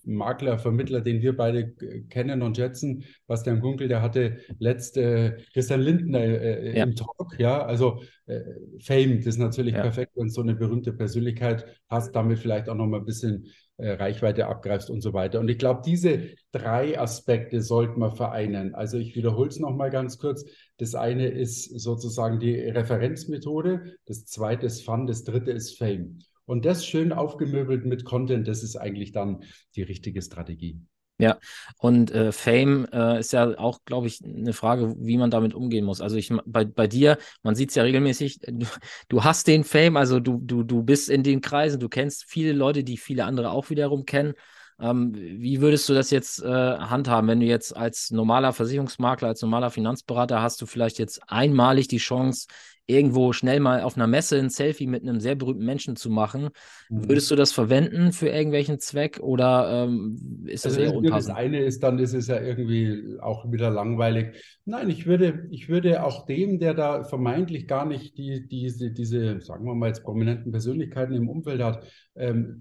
Makler, 0.05 0.59
Vermittler, 0.59 1.01
den 1.03 1.23
wir 1.23 1.37
beide 1.37 1.73
kennen 2.09 2.43
und 2.43 2.57
schätzen, 2.57 3.05
Bastian 3.29 3.61
Gunkel, 3.61 3.87
der 3.87 4.03
hatte 4.03 4.39
letzte 4.59 5.39
Christian 5.53 5.83
Lindner 5.83 6.21
äh, 6.21 6.77
ja. 6.77 6.83
im 6.83 6.97
Talk, 6.97 7.39
ja, 7.39 7.65
also 7.65 8.03
äh, 8.27 8.41
Fame, 8.81 9.19
das 9.19 9.27
ist 9.35 9.39
natürlich 9.39 9.75
ja. 9.75 9.83
perfekt, 9.83 10.13
wenn 10.17 10.27
du 10.27 10.33
so 10.33 10.43
eine 10.43 10.57
berühmte 10.57 10.93
Persönlichkeit 10.93 11.65
hast, 11.89 12.17
damit 12.17 12.41
vielleicht 12.41 12.69
auch 12.69 12.75
noch 12.75 12.87
mal 12.87 12.99
ein 12.99 13.05
bisschen 13.05 13.45
äh, 13.45 13.49
Reichweite 13.79 14.47
abgreifst 14.47 14.91
und 14.91 15.01
so 15.01 15.13
weiter. 15.13 15.41
Und 15.41 15.49
ich 15.49 15.59
glaube, 15.59 15.83
diese 15.85 16.31
drei 16.53 16.99
Aspekte 16.99 17.61
sollten 17.63 18.01
wir 18.01 18.13
vereinen. 18.13 18.75
Also 18.75 18.99
ich 18.99 19.17
wiederhole 19.17 19.49
es 19.49 19.59
nochmal 19.59 19.91
ganz 19.91 20.19
kurz. 20.19 20.45
Das 20.79 20.95
eine 20.95 21.29
ist 21.29 21.65
sozusagen 21.81 22.39
die 22.39 22.55
Referenzmethode, 22.55 23.97
das 24.07 24.27
zweite 24.27 24.67
ist 24.67 24.85
Fun, 24.85 25.07
das 25.07 25.25
dritte 25.25 25.51
ist 25.51 25.79
Fame. 25.79 26.19
Und 26.45 26.65
das 26.65 26.85
schön 26.85 27.13
aufgemöbelt 27.13 27.87
mit 27.87 28.05
Content, 28.05 28.47
das 28.47 28.63
ist 28.63 28.77
eigentlich 28.77 29.13
dann 29.13 29.43
die 29.75 29.83
richtige 29.83 30.21
Strategie. 30.23 30.81
Ja, 31.19 31.39
und 31.79 32.11
äh, 32.11 32.33
Fame 32.33 32.87
äh, 32.93 33.21
ist 33.21 33.33
ja 33.33 33.57
auch, 33.59 33.85
glaube 33.85 34.09
ich, 34.09 34.25
eine 34.25 34.53
Frage, 34.53 34.95
wie 34.99 35.17
man 35.19 35.31
damit 35.31 35.55
umgehen 35.55 35.85
muss. 35.85 36.01
Also 36.01 36.17
ich 36.17 36.33
bei, 36.47 36.65
bei 36.65 36.89
dir, 36.89 37.17
man 37.45 37.55
sieht 37.55 37.69
es 37.69 37.77
ja 37.77 37.85
regelmäßig, 37.85 38.41
du, 38.41 38.67
du, 39.09 39.23
hast 39.23 39.47
den 39.47 39.63
Fame, 39.63 39.97
also 39.97 40.19
du, 40.19 40.41
du, 40.43 40.65
du 40.65 40.83
bist 40.83 41.09
in 41.09 41.23
den 41.23 41.41
Kreisen, 41.41 41.79
du 41.79 41.89
kennst 41.89 42.25
viele 42.25 42.53
Leute, 42.53 42.83
die 42.83 42.97
viele 42.97 43.25
andere 43.25 43.51
auch 43.53 43.71
wiederum 43.71 44.05
kennen. 44.05 44.35
Ähm, 44.81 45.15
wie 45.15 45.61
würdest 45.61 45.89
du 45.89 45.95
das 45.95 46.11
jetzt 46.11 46.43
äh, 46.43 46.49
handhaben, 46.49 47.29
wenn 47.29 47.39
du 47.41 47.47
jetzt 47.47 47.77
als 47.77 48.11
normaler 48.11 48.53
Versicherungsmakler, 48.53 49.29
als 49.29 49.43
normaler 49.43 49.71
Finanzberater 49.71 50.43
hast 50.43 50.61
du 50.61 50.67
vielleicht 50.67 50.99
jetzt 50.99 51.21
einmalig 51.29 51.87
die 51.87 51.99
Chance, 51.99 52.49
irgendwo 52.87 53.33
schnell 53.33 53.61
mal 53.61 53.83
auf 53.83 53.97
einer 53.97 54.09
Messe 54.09 54.39
ein 54.39 54.51
Selfie 54.51 54.87
mit 54.87 55.03
einem 55.03 55.21
sehr 55.21 55.35
berühmten 55.35 55.65
Menschen 55.65 55.97
zu 55.97 56.11
machen. 56.11 56.51
Mhm. 56.91 57.09
Würdest 57.09 57.31
du 57.31 57.37
das 57.37 57.53
verwenden 57.53 58.13
für 58.13 58.29
irgendwelchen 58.29 58.79
Zweck 58.81 59.21
oder 59.21 59.87
ähm, 59.87 60.45
ist 60.47 60.65
das 60.65 60.75
also 60.75 60.85
eher 60.85 60.97
unpassend? 60.97 61.31
Das 61.31 61.37
eine 61.37 61.61
ist, 61.61 61.83
dann 61.83 61.99
ist 61.99 62.15
es 62.15 62.27
ja 62.27 62.41
irgendwie 62.41 63.19
auch 63.21 63.51
wieder 63.51 63.71
langweilig. 63.71 64.61
Nein, 64.65 64.91
ich 64.91 65.07
würde, 65.07 65.47
ich 65.51 65.69
würde 65.69 66.05
auch 66.05 66.27
dem, 66.27 66.59
der 66.59 66.75
da 66.75 67.05
vermeintlich 67.05 67.69
gar 67.69 67.87
nicht 67.87 68.19
die, 68.19 68.49
diese, 68.49 68.91
diese, 68.91 69.41
sagen 69.41 69.65
wir 69.65 69.75
mal 69.75 69.87
jetzt 69.89 70.03
prominenten 70.03 70.51
Persönlichkeiten 70.51 71.15
im 71.15 71.29
Umfeld 71.29 71.63
hat, 71.63 71.87
ähm, 72.17 72.59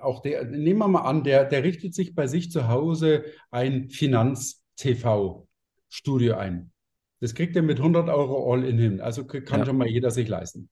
auch 0.00 0.22
der, 0.22 0.44
nehmen 0.44 0.78
wir 0.78 0.88
mal 0.88 1.02
an, 1.02 1.24
der, 1.24 1.44
der 1.44 1.62
richtet 1.62 1.94
sich 1.94 2.14
bei 2.14 2.26
sich 2.26 2.50
zu 2.50 2.68
Hause 2.68 3.24
ein 3.50 3.90
Finanz-TV-Studio 3.90 6.36
ein. 6.36 6.72
Das 7.20 7.34
kriegt 7.34 7.56
er 7.56 7.62
mit 7.62 7.78
100 7.78 8.08
Euro 8.08 8.52
All-in 8.52 8.78
hin. 8.78 9.00
Also 9.00 9.24
kann 9.26 9.60
ja. 9.60 9.66
schon 9.66 9.76
mal 9.76 9.88
jeder 9.88 10.10
sich 10.10 10.28
leisten. 10.28 10.68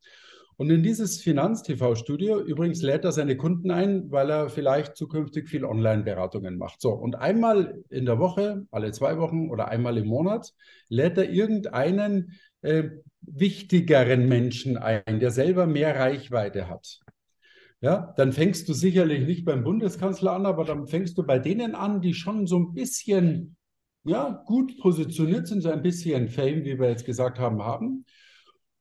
Und 0.58 0.70
in 0.70 0.82
dieses 0.82 1.20
Finanz-TV-Studio, 1.20 2.40
übrigens 2.40 2.80
lädt 2.80 3.04
er 3.04 3.12
seine 3.12 3.36
Kunden 3.36 3.70
ein, 3.70 4.10
weil 4.10 4.30
er 4.30 4.48
vielleicht 4.48 4.96
zukünftig 4.96 5.50
viel 5.50 5.66
Online-Beratungen 5.66 6.56
macht. 6.56 6.80
So, 6.80 6.92
und 6.92 7.14
einmal 7.14 7.82
in 7.90 8.06
der 8.06 8.18
Woche, 8.18 8.66
alle 8.70 8.90
zwei 8.92 9.18
Wochen 9.18 9.50
oder 9.50 9.68
einmal 9.68 9.98
im 9.98 10.06
Monat 10.06 10.54
lädt 10.88 11.18
er 11.18 11.28
irgendeinen 11.28 12.38
äh, 12.62 12.84
wichtigeren 13.20 14.28
Menschen 14.28 14.78
ein, 14.78 15.20
der 15.20 15.30
selber 15.30 15.66
mehr 15.66 15.94
Reichweite 15.94 16.70
hat. 16.70 17.00
Ja, 17.82 18.14
dann 18.16 18.32
fängst 18.32 18.66
du 18.70 18.72
sicherlich 18.72 19.26
nicht 19.26 19.44
beim 19.44 19.62
Bundeskanzler 19.62 20.32
an, 20.32 20.46
aber 20.46 20.64
dann 20.64 20.86
fängst 20.86 21.18
du 21.18 21.22
bei 21.22 21.38
denen 21.38 21.74
an, 21.74 22.00
die 22.00 22.14
schon 22.14 22.46
so 22.46 22.58
ein 22.58 22.72
bisschen 22.72 23.56
ja, 24.06 24.42
gut 24.46 24.78
positioniert 24.78 25.48
sind, 25.48 25.62
so 25.62 25.70
ein 25.70 25.82
bisschen 25.82 26.28
Fame, 26.28 26.64
wie 26.64 26.78
wir 26.78 26.88
jetzt 26.88 27.04
gesagt 27.04 27.38
haben, 27.38 27.62
haben. 27.62 28.04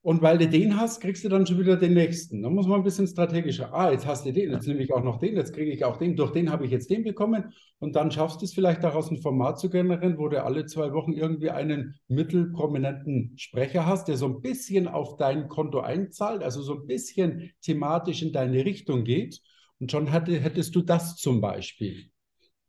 Und 0.05 0.21
weil 0.21 0.37
du 0.37 0.47
den 0.47 0.79
hast, 0.79 1.01
kriegst 1.01 1.23
du 1.23 1.29
dann 1.29 1.47
schon 1.47 1.59
wieder 1.59 1.77
den 1.77 1.95
nächsten. 1.95 2.43
Da 2.43 2.51
muss 2.51 2.67
man 2.67 2.81
ein 2.81 2.83
bisschen 2.83 3.07
strategischer. 3.07 3.73
Ah, 3.73 3.89
jetzt 3.89 4.05
hast 4.05 4.23
du 4.23 4.31
den, 4.31 4.51
jetzt 4.51 4.67
nehme 4.67 4.83
ich 4.83 4.93
auch 4.93 5.03
noch 5.03 5.17
den, 5.17 5.35
jetzt 5.35 5.51
kriege 5.51 5.71
ich 5.71 5.83
auch 5.83 5.97
den, 5.97 6.15
durch 6.15 6.31
den 6.31 6.51
habe 6.51 6.63
ich 6.63 6.69
jetzt 6.69 6.91
den 6.91 7.03
bekommen. 7.03 7.53
Und 7.79 7.95
dann 7.95 8.11
schaffst 8.11 8.39
du 8.39 8.45
es 8.45 8.53
vielleicht 8.53 8.83
daraus 8.83 9.09
ein 9.09 9.17
Format 9.17 9.59
zu 9.59 9.67
generieren, 9.67 10.19
wo 10.19 10.27
du 10.27 10.43
alle 10.43 10.67
zwei 10.67 10.93
Wochen 10.93 11.13
irgendwie 11.13 11.49
einen 11.49 11.95
mittelprominenten 12.07 13.33
Sprecher 13.35 13.87
hast, 13.87 14.07
der 14.07 14.17
so 14.17 14.27
ein 14.27 14.41
bisschen 14.41 14.87
auf 14.87 15.17
dein 15.17 15.47
Konto 15.47 15.79
einzahlt, 15.79 16.43
also 16.43 16.61
so 16.61 16.81
ein 16.81 16.85
bisschen 16.85 17.49
thematisch 17.63 18.21
in 18.21 18.31
deine 18.31 18.63
Richtung 18.63 19.05
geht. 19.05 19.41
Und 19.79 19.91
schon 19.91 20.11
hatte, 20.11 20.39
hättest 20.39 20.75
du 20.75 20.83
das 20.83 21.15
zum 21.15 21.41
Beispiel. 21.41 22.11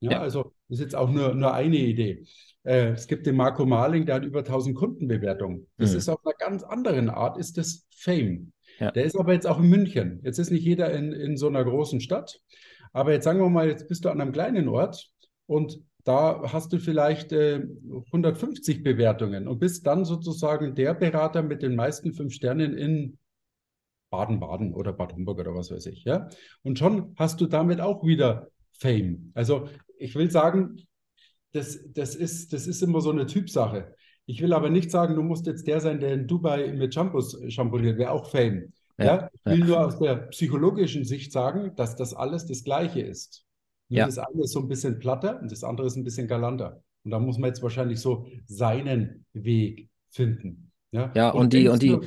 Ja, 0.01 0.13
ja. 0.13 0.21
also 0.21 0.55
das 0.69 0.79
ist 0.79 0.85
jetzt 0.85 0.95
auch 0.95 1.11
nur, 1.11 1.35
nur 1.35 1.55
eine 1.55 1.77
Idee. 1.77 2.25
Äh, 2.65 2.91
es 2.91 3.07
gibt 3.07 3.27
den 3.27 3.37
Marco 3.37 3.65
Marling, 3.65 4.07
der 4.07 4.17
hat 4.17 4.25
über 4.25 4.41
1000 4.41 4.77
Kundenbewertungen. 4.77 5.67
Das 5.79 5.93
mhm. 5.93 5.99
ist 5.99 6.09
auf 6.09 6.25
einer 6.25 6.35
ganz 6.35 6.63
anderen 6.63 7.09
Art, 7.09 7.39
ist 7.39 7.57
das 7.57 7.87
Fame. 7.91 8.53
Ja. 8.79 8.91
Der 8.91 9.05
ist 9.05 9.17
aber 9.17 9.33
jetzt 9.33 9.47
auch 9.47 9.59
in 9.59 9.69
München. 9.69 10.21
Jetzt 10.23 10.39
ist 10.39 10.51
nicht 10.51 10.65
jeder 10.65 10.93
in, 10.93 11.13
in 11.13 11.37
so 11.37 11.49
einer 11.49 11.65
großen 11.65 12.01
Stadt. 12.01 12.41
Aber 12.93 13.13
jetzt 13.13 13.25
sagen 13.25 13.41
wir 13.41 13.49
mal, 13.49 13.69
jetzt 13.69 13.89
bist 13.89 14.05
du 14.05 14.11
an 14.11 14.21
einem 14.21 14.33
kleinen 14.33 14.69
Ort 14.69 15.11
und 15.47 15.81
da 16.05 16.53
hast 16.53 16.73
du 16.73 16.79
vielleicht 16.79 17.33
äh, 17.33 17.63
150 18.07 18.83
Bewertungen 18.83 19.49
und 19.49 19.59
bist 19.59 19.87
dann 19.87 20.05
sozusagen 20.05 20.75
der 20.75 20.95
Berater 20.95 21.43
mit 21.43 21.63
den 21.63 21.75
meisten 21.75 22.13
fünf 22.13 22.33
Sternen 22.33 22.77
in 22.77 23.19
Baden-Baden 24.11 24.73
oder 24.73 24.93
Bad 24.93 25.15
Homburg 25.15 25.41
oder 25.41 25.55
was 25.55 25.71
weiß 25.71 25.87
ich. 25.87 26.05
Ja? 26.05 26.29
Und 26.63 26.79
schon 26.79 27.15
hast 27.17 27.41
du 27.41 27.47
damit 27.47 27.81
auch 27.81 28.05
wieder 28.05 28.49
Fame. 28.73 29.33
Also 29.35 29.69
ich 29.99 30.15
will 30.15 30.31
sagen, 30.31 30.87
das, 31.53 31.79
das, 31.93 32.15
ist, 32.15 32.53
das 32.53 32.67
ist 32.67 32.83
immer 32.83 33.01
so 33.01 33.11
eine 33.11 33.27
Typsache. 33.27 33.95
Ich 34.27 34.43
will 34.43 34.53
aber 34.53 34.71
nicht 34.71 34.91
sagen, 34.91 35.15
du 35.15 35.23
musst 35.23 35.47
jetzt 35.47 35.67
der 35.67 35.81
sein, 35.81 36.01
der 36.01 36.13
in 36.13 36.27
Dubai 36.27 36.73
mit 36.73 36.93
Shampoos 36.95 37.39
shampooiert, 37.49 37.97
wäre 37.99 38.11
auch 38.11 38.31
Fame. 38.31 38.73
Ja, 38.99 39.05
ja, 39.05 39.31
ich 39.33 39.53
will 39.53 39.65
nur 39.67 39.87
aus 39.87 39.99
der 39.99 40.17
psychologischen 40.29 41.05
Sicht 41.05 41.31
sagen, 41.31 41.73
dass 41.77 41.97
das 41.97 42.15
alles 42.15 42.47
das 42.47 42.65
Gleiche 42.65 43.01
ist. 43.01 43.45
Nur 43.89 43.99
ja. 43.99 44.07
das 44.07 44.19
eine 44.19 44.43
ist 44.43 44.53
so 44.53 44.61
ein 44.61 44.69
bisschen 44.69 44.99
platter 44.99 45.41
und 45.41 45.53
das 45.53 45.63
andere 45.63 45.87
ist 45.87 45.97
ein 45.97 46.05
bisschen 46.05 46.27
galanter. 46.27 46.83
Und 47.05 47.11
da 47.11 47.21
muss 47.21 47.39
man 47.39 47.49
jetzt 47.49 47.63
wahrscheinlich 47.63 48.01
so 48.01 48.27
seinen 48.47 49.27
Weg 49.33 49.91
finden. 50.11 50.73
Ja, 50.91 51.13
ja 51.15 51.31
und, 51.31 51.43
und 51.43 51.53
die, 51.53 51.69
und 51.69 51.83
die, 51.83 51.99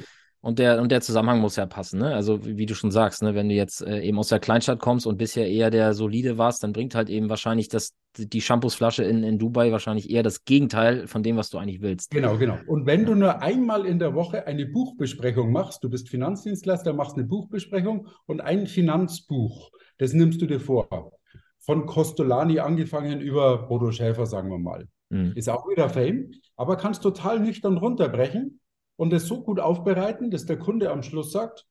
und 0.41 0.57
der, 0.57 0.81
und 0.81 0.91
der 0.91 1.01
Zusammenhang 1.01 1.41
muss 1.41 1.57
ja 1.57 1.65
passen, 1.65 1.99
ne? 1.99 2.15
Also, 2.15 2.45
wie, 2.45 2.57
wie 2.57 2.65
du 2.65 2.73
schon 2.73 2.91
sagst, 2.91 3.21
ne, 3.21 3.35
wenn 3.35 3.49
du 3.49 3.55
jetzt 3.55 3.81
äh, 3.81 3.99
eben 4.01 4.17
aus 4.17 4.29
der 4.29 4.39
Kleinstadt 4.39 4.79
kommst 4.79 5.05
und 5.05 5.17
bisher 5.17 5.49
eher 5.49 5.69
der 5.69 5.93
solide 5.93 6.37
warst, 6.37 6.63
dann 6.63 6.71
bringt 6.71 6.95
halt 6.95 7.09
eben 7.09 7.29
wahrscheinlich 7.29 7.67
das, 7.67 7.93
die 8.17 8.39
Shampoosflasche 8.39 9.03
in, 9.03 9.23
in 9.23 9.37
Dubai 9.37 9.71
wahrscheinlich 9.73 10.09
eher 10.09 10.23
das 10.23 10.45
Gegenteil 10.45 11.07
von 11.07 11.23
dem, 11.23 11.35
was 11.35 11.49
du 11.49 11.57
eigentlich 11.57 11.81
willst. 11.81 12.11
Genau, 12.11 12.37
genau. 12.37 12.57
Und 12.67 12.85
wenn 12.85 13.05
du 13.05 13.15
nur 13.15 13.41
einmal 13.41 13.85
in 13.85 13.99
der 13.99 14.15
Woche 14.15 14.47
eine 14.47 14.65
Buchbesprechung 14.65 15.51
machst, 15.51 15.83
du 15.83 15.89
bist 15.89 16.07
Finanzdienstleister, 16.07 16.93
machst 16.93 17.17
eine 17.17 17.25
Buchbesprechung 17.25 18.07
und 18.25 18.39
ein 18.39 18.65
Finanzbuch, 18.67 19.71
das 19.97 20.13
nimmst 20.13 20.41
du 20.41 20.45
dir 20.45 20.61
vor. 20.61 21.11
Von 21.59 21.85
Costolani 21.85 22.59
angefangen 22.59 23.19
über 23.19 23.67
Bodo 23.67 23.91
Schäfer, 23.91 24.25
sagen 24.25 24.49
wir 24.49 24.57
mal. 24.57 24.87
Mhm. 25.09 25.33
Ist 25.35 25.49
auch 25.49 25.67
wieder 25.67 25.89
Fame, 25.89 26.31
aber 26.55 26.77
kannst 26.77 27.03
total 27.03 27.41
nüchtern 27.41 27.77
runterbrechen 27.77 28.58
und 28.99 29.13
es 29.13 29.27
so 29.27 29.41
gut 29.41 29.61
aufbereiten, 29.61 30.29
dass 30.29 30.45
der 30.45 30.59
Kunde 30.59 30.91
am 30.91 31.03
Schluss 31.03 31.31
sagt, 31.31 31.65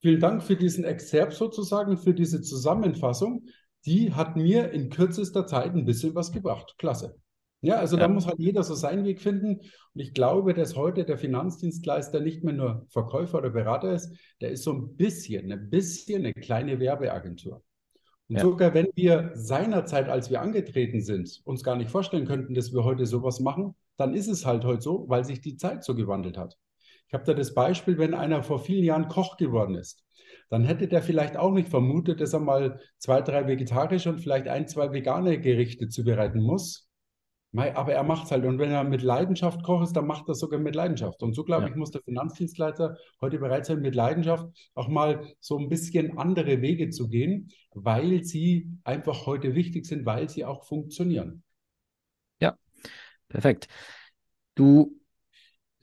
vielen 0.00 0.18
Dank 0.18 0.42
für 0.42 0.56
diesen 0.56 0.82
Exzerpt 0.82 1.34
sozusagen, 1.34 1.96
für 1.96 2.14
diese 2.14 2.42
Zusammenfassung. 2.42 3.44
Die 3.86 4.12
hat 4.12 4.34
mir 4.34 4.72
in 4.72 4.90
kürzester 4.90 5.46
Zeit 5.46 5.72
ein 5.76 5.84
bisschen 5.84 6.16
was 6.16 6.32
gebracht. 6.32 6.74
Klasse. 6.76 7.14
Ja, 7.60 7.76
also 7.76 7.96
ja. 7.96 8.02
da 8.02 8.08
muss 8.08 8.26
halt 8.26 8.40
jeder 8.40 8.64
so 8.64 8.74
seinen 8.74 9.04
Weg 9.04 9.20
finden. 9.20 9.60
Und 9.60 10.00
ich 10.00 10.14
glaube, 10.14 10.52
dass 10.52 10.74
heute 10.74 11.04
der 11.04 11.16
Finanzdienstleister 11.16 12.18
nicht 12.18 12.42
mehr 12.42 12.54
nur 12.54 12.86
Verkäufer 12.88 13.38
oder 13.38 13.50
Berater 13.50 13.94
ist, 13.94 14.12
der 14.40 14.50
ist 14.50 14.64
so 14.64 14.72
ein 14.72 14.96
bisschen, 14.96 15.52
ein 15.52 15.70
bisschen 15.70 16.24
eine 16.24 16.34
kleine 16.34 16.80
Werbeagentur. 16.80 17.62
Und 18.28 18.36
ja. 18.36 18.42
sogar 18.42 18.74
wenn 18.74 18.88
wir 18.96 19.30
seinerzeit, 19.34 20.08
als 20.08 20.28
wir 20.28 20.40
angetreten 20.40 21.02
sind, 21.02 21.40
uns 21.44 21.62
gar 21.62 21.76
nicht 21.76 21.90
vorstellen 21.90 22.26
könnten, 22.26 22.54
dass 22.54 22.72
wir 22.72 22.82
heute 22.82 23.06
sowas 23.06 23.38
machen, 23.38 23.76
dann 23.98 24.14
ist 24.14 24.28
es 24.28 24.46
halt 24.46 24.64
heute 24.64 24.80
so, 24.80 25.04
weil 25.08 25.24
sich 25.24 25.40
die 25.40 25.56
Zeit 25.56 25.84
so 25.84 25.94
gewandelt 25.94 26.38
hat. 26.38 26.56
Ich 27.08 27.14
habe 27.14 27.24
da 27.24 27.34
das 27.34 27.54
Beispiel, 27.54 27.98
wenn 27.98 28.14
einer 28.14 28.42
vor 28.42 28.60
vielen 28.60 28.84
Jahren 28.84 29.08
Koch 29.08 29.36
geworden 29.36 29.74
ist, 29.74 30.04
dann 30.50 30.64
hätte 30.64 30.88
der 30.88 31.02
vielleicht 31.02 31.36
auch 31.36 31.52
nicht 31.52 31.68
vermutet, 31.68 32.20
dass 32.20 32.32
er 32.32 32.40
mal 32.40 32.80
zwei, 32.98 33.20
drei 33.20 33.46
vegetarische 33.46 34.10
und 34.10 34.20
vielleicht 34.20 34.48
ein, 34.48 34.68
zwei 34.68 34.92
vegane 34.92 35.40
Gerichte 35.40 35.88
zubereiten 35.88 36.40
muss. 36.40 36.88
Aber 37.56 37.92
er 37.92 38.02
macht 38.02 38.26
es 38.26 38.30
halt. 38.30 38.44
Und 38.44 38.58
wenn 38.58 38.70
er 38.70 38.84
mit 38.84 39.02
Leidenschaft 39.02 39.62
kocht, 39.62 39.96
dann 39.96 40.06
macht 40.06 40.28
er 40.28 40.32
es 40.32 40.38
sogar 40.38 40.60
mit 40.60 40.74
Leidenschaft. 40.74 41.22
Und 41.22 41.34
so, 41.34 41.44
glaube 41.44 41.64
ja. 41.64 41.70
ich, 41.70 41.76
muss 41.76 41.90
der 41.90 42.02
Finanzdienstleiter 42.02 42.96
heute 43.20 43.38
bereit 43.38 43.66
sein, 43.66 43.80
mit 43.80 43.94
Leidenschaft 43.94 44.46
auch 44.74 44.88
mal 44.88 45.26
so 45.40 45.58
ein 45.58 45.68
bisschen 45.68 46.18
andere 46.18 46.60
Wege 46.60 46.90
zu 46.90 47.08
gehen, 47.08 47.50
weil 47.72 48.22
sie 48.22 48.70
einfach 48.84 49.26
heute 49.26 49.54
wichtig 49.54 49.86
sind, 49.86 50.04
weil 50.04 50.28
sie 50.28 50.44
auch 50.44 50.64
funktionieren. 50.64 51.42
Perfekt. 53.28 53.68
Du, 54.54 54.98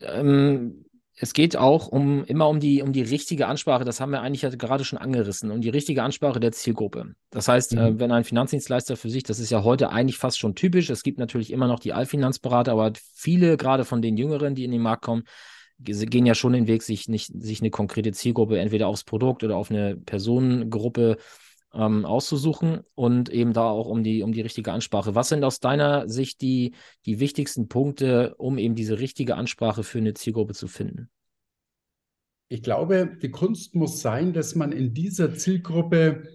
ähm, 0.02 0.86
es 1.18 1.34
geht 1.34 1.56
auch 1.56 1.88
um 1.88 2.26
immer 2.26 2.50
um 2.50 2.60
die, 2.60 2.82
um 2.82 2.92
die 2.92 3.02
richtige 3.02 3.48
Ansprache, 3.48 3.86
das 3.86 4.02
haben 4.02 4.12
wir 4.12 4.22
eigentlich 4.22 4.42
ja 4.42 4.50
gerade 4.50 4.84
schon 4.84 5.00
angerissen, 5.00 5.50
um 5.50 5.62
die 5.62 5.70
richtige 5.70 6.04
Ansprache 6.04 6.42
der 6.42 6.52
Zielgruppe. 6.52 7.16
Das 7.30 7.48
heißt, 7.48 7.74
äh, 7.74 7.76
mhm. 7.76 7.82
äh, 7.82 8.00
wenn 8.00 8.12
ein 8.12 8.26
Finanzdienstleister 8.26 8.98
für 8.98 9.10
sich, 9.10 9.24
das 9.24 9.40
ist 9.40 9.50
ja 9.50 9.64
heute 9.64 9.90
eigentlich 9.90 10.18
fast 10.18 10.40
schon 10.40 10.56
typisch, 10.56 10.90
es 10.90 11.04
gibt 11.04 11.20
natürlich 11.20 11.52
immer 11.52 11.68
noch 11.68 11.80
die 11.80 11.94
Allfinanzberater, 11.94 12.74
aber 12.74 12.92
viele 13.14 13.56
gerade 13.56 13.86
von 13.86 14.02
den 14.02 14.18
Jüngeren, 14.18 14.56
die 14.56 14.66
in 14.66 14.72
den 14.72 14.82
Markt 14.82 15.04
kommen, 15.04 15.24
gehen 15.80 16.26
ja 16.26 16.36
schon 16.36 16.54
den 16.54 16.68
Weg, 16.68 16.84
sich 16.84 17.08
nicht, 17.08 17.32
sich 17.42 17.62
eine 17.62 17.70
konkrete 17.70 18.12
Zielgruppe 18.12 18.60
entweder 18.60 18.88
aufs 18.88 19.04
Produkt 19.04 19.44
oder 19.44 19.58
auf 19.58 19.70
eine 19.70 19.98
Personengruppe 19.98 21.18
ähm, 21.76 22.06
auszusuchen 22.06 22.82
und 22.96 23.30
eben 23.30 23.54
da 23.54 23.70
auch 23.70 23.88
um 23.88 24.04
die, 24.04 24.24
um 24.24 24.32
die 24.32 24.42
richtige 24.42 24.72
Ansprache. 24.72 25.16
Was 25.16 25.30
sind 25.30 25.44
aus 25.44 25.60
deiner 25.60 26.08
Sicht 26.08 26.42
die, 26.42 26.74
die 27.06 27.20
wichtigsten 27.20 27.68
Punkte, 27.68 28.36
um 28.38 28.58
eben 28.58 28.76
diese 28.76 29.00
richtige 29.00 29.36
Ansprache 29.36 29.84
für 29.84 30.00
eine 30.00 30.14
Zielgruppe 30.14 30.54
zu 30.54 30.68
finden? 30.68 31.10
Ich 32.48 32.62
glaube, 32.62 33.18
die 33.22 33.32
Kunst 33.32 33.76
muss 33.76 34.02
sein, 34.02 34.32
dass 34.34 34.56
man 34.56 34.72
in 34.72 34.94
dieser 34.94 35.34
Zielgruppe 35.34 36.30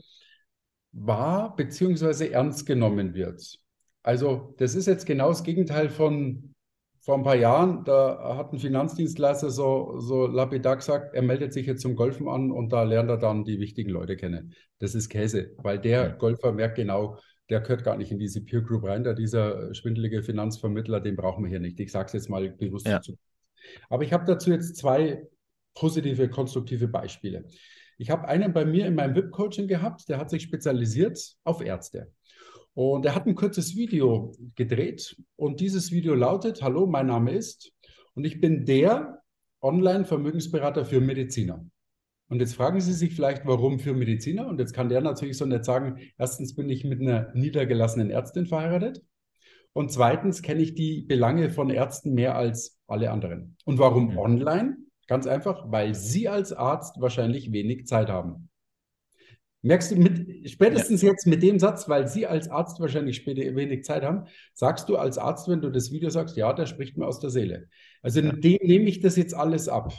wahr 0.92 1.54
bzw. 1.54 2.28
ernst 2.28 2.66
genommen 2.66 3.14
wird. 3.14 3.59
Also 4.02 4.54
das 4.59 4.75
ist 4.75 4.87
jetzt 4.87 5.06
genau 5.06 5.28
das 5.28 5.44
Gegenteil 5.44 5.88
von 5.88 6.54
vor 7.02 7.16
ein 7.16 7.23
paar 7.23 7.37
Jahren, 7.37 7.83
da 7.85 8.37
hat 8.37 8.52
ein 8.52 8.59
Finanzdienstleister 8.59 9.50
so, 9.50 9.99
so 10.00 10.26
lapidar 10.26 10.76
gesagt, 10.76 11.14
er 11.14 11.23
meldet 11.23 11.52
sich 11.54 11.66
jetzt 11.66 11.80
zum 11.80 11.97
Golfen 11.97 12.28
an 12.28 12.50
und 12.50 12.73
da 12.73 12.83
lernt 12.83 13.09
er 13.09 13.16
dann 13.16 13.45
die 13.45 13.59
wichtigen 13.59 13.90
Leute 13.90 14.16
kennen. 14.16 14.54
Das 14.78 14.95
ist 14.95 15.09
Käse, 15.09 15.52
weil 15.57 15.78
der 15.78 16.11
Golfer 16.11 16.52
merkt 16.52 16.76
genau, 16.76 17.19
der 17.49 17.61
gehört 17.61 17.85
gar 17.85 17.97
nicht 17.97 18.12
in 18.12 18.19
diese 18.19 18.42
Peer 18.42 18.61
Group 18.61 18.85
rein, 18.85 19.02
da 19.02 19.14
dieser 19.14 19.75
schwindelige 19.75 20.23
Finanzvermittler, 20.23 21.00
den 21.00 21.16
brauchen 21.16 21.45
wir 21.45 21.49
hier 21.50 21.61
nicht. 21.61 21.80
Ich 21.80 21.90
sage 21.90 22.07
es 22.07 22.12
jetzt 22.12 22.28
mal 22.28 22.50
bewusst 22.50 22.87
ja. 22.87 22.97
dazu. 22.97 23.16
Aber 23.88 24.04
ich 24.04 24.12
habe 24.12 24.25
dazu 24.26 24.50
jetzt 24.50 24.76
zwei 24.76 25.26
positive, 25.75 26.28
konstruktive 26.28 26.87
Beispiele. 26.87 27.47
Ich 27.97 28.11
habe 28.11 28.28
einen 28.28 28.52
bei 28.52 28.64
mir 28.64 28.87
in 28.87 28.95
meinem 28.95 29.14
VIP-Coaching 29.14 29.69
gehabt, 29.69 30.09
der 30.09 30.19
hat 30.19 30.30
sich 30.30 30.42
spezialisiert 30.42 31.19
auf 31.45 31.61
Ärzte. 31.61 32.12
Und 32.75 33.05
er 33.05 33.15
hat 33.15 33.27
ein 33.27 33.35
kurzes 33.35 33.75
Video 33.77 34.33
gedreht 34.55 35.17
und 35.37 35.61
dieses 35.61 35.91
Video 35.91 36.15
lautet, 36.15 36.62
hallo, 36.62 36.87
mein 36.87 37.07
Name 37.07 37.33
ist 37.33 37.73
und 38.15 38.25
ich 38.25 38.41
bin 38.41 38.65
der 38.65 39.23
Online-Vermögensberater 39.61 40.85
für 40.85 41.00
Mediziner. 41.00 41.65
Und 42.29 42.41
jetzt 42.41 42.55
fragen 42.55 42.81
Sie 42.81 42.93
sich 42.93 43.15
vielleicht, 43.15 43.45
warum 43.45 43.81
für 43.81 43.93
Mediziner? 43.93 44.47
Und 44.47 44.61
jetzt 44.61 44.73
kann 44.73 44.89
der 44.89 45.00
natürlich 45.00 45.37
so 45.37 45.47
nicht 45.47 45.65
sagen, 45.65 45.99
erstens 46.17 46.55
bin 46.55 46.69
ich 46.69 46.85
mit 46.85 47.00
einer 47.00 47.33
niedergelassenen 47.35 48.11
Ärztin 48.11 48.47
verheiratet 48.47 49.03
und 49.73 49.91
zweitens 49.91 50.43
kenne 50.43 50.62
ich 50.62 50.75
die 50.75 51.03
Belange 51.03 51.50
von 51.50 51.71
Ärzten 51.71 52.15
mehr 52.15 52.37
als 52.37 52.79
alle 52.87 53.11
anderen. 53.11 53.57
Und 53.65 53.79
warum 53.79 54.12
mhm. 54.12 54.19
online? 54.19 54.77
Ganz 55.09 55.27
einfach, 55.27 55.71
weil 55.73 55.95
Sie 55.95 56.29
als 56.29 56.53
Arzt 56.53 57.00
wahrscheinlich 57.00 57.50
wenig 57.50 57.87
Zeit 57.87 58.09
haben. 58.09 58.50
Merkst 59.62 59.90
du 59.90 59.97
mit, 59.97 60.50
spätestens 60.50 61.02
ja. 61.02 61.11
jetzt 61.11 61.26
mit 61.26 61.43
dem 61.43 61.59
Satz, 61.59 61.88
weil 61.88 62.09
Sie 62.09 62.26
als 62.26 62.49
Arzt 62.49 62.81
wahrscheinlich 62.81 63.17
später 63.17 63.43
wenig 63.55 63.85
Zeit 63.85 64.02
haben, 64.02 64.25
sagst 64.55 64.88
du 64.88 64.97
als 64.97 65.19
Arzt, 65.19 65.49
wenn 65.49 65.61
du 65.61 65.71
das 65.71 65.90
Video 65.90 66.09
sagst, 66.09 66.37
ja, 66.37 66.52
der 66.52 66.67
spricht 66.67 66.97
mir 66.97 67.07
aus 67.07 67.21
der 67.21 67.31
Seele. 67.31 67.69
Also 68.02 68.21
ja. 68.21 68.33
dem 68.33 68.59
nehme 68.62 68.87
ich 68.87 69.00
das 69.00 69.17
jetzt 69.17 69.35
alles 69.35 69.69
ab. 69.69 69.93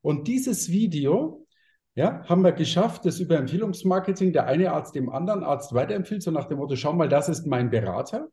Und 0.00 0.28
dieses 0.28 0.70
Video, 0.70 1.46
ja, 1.94 2.24
haben 2.26 2.42
wir 2.42 2.52
geschafft, 2.52 3.04
das 3.04 3.20
über 3.20 3.36
Empfehlungsmarketing 3.36 4.32
der 4.32 4.46
eine 4.46 4.72
Arzt 4.72 4.94
dem 4.94 5.10
anderen 5.10 5.44
Arzt 5.44 5.74
weiterempfiehlt, 5.74 6.22
so 6.22 6.30
nach 6.30 6.46
dem 6.46 6.56
Motto, 6.56 6.74
schau 6.76 6.94
mal, 6.94 7.08
das 7.08 7.28
ist 7.28 7.46
mein 7.46 7.68
Berater. 7.68 8.28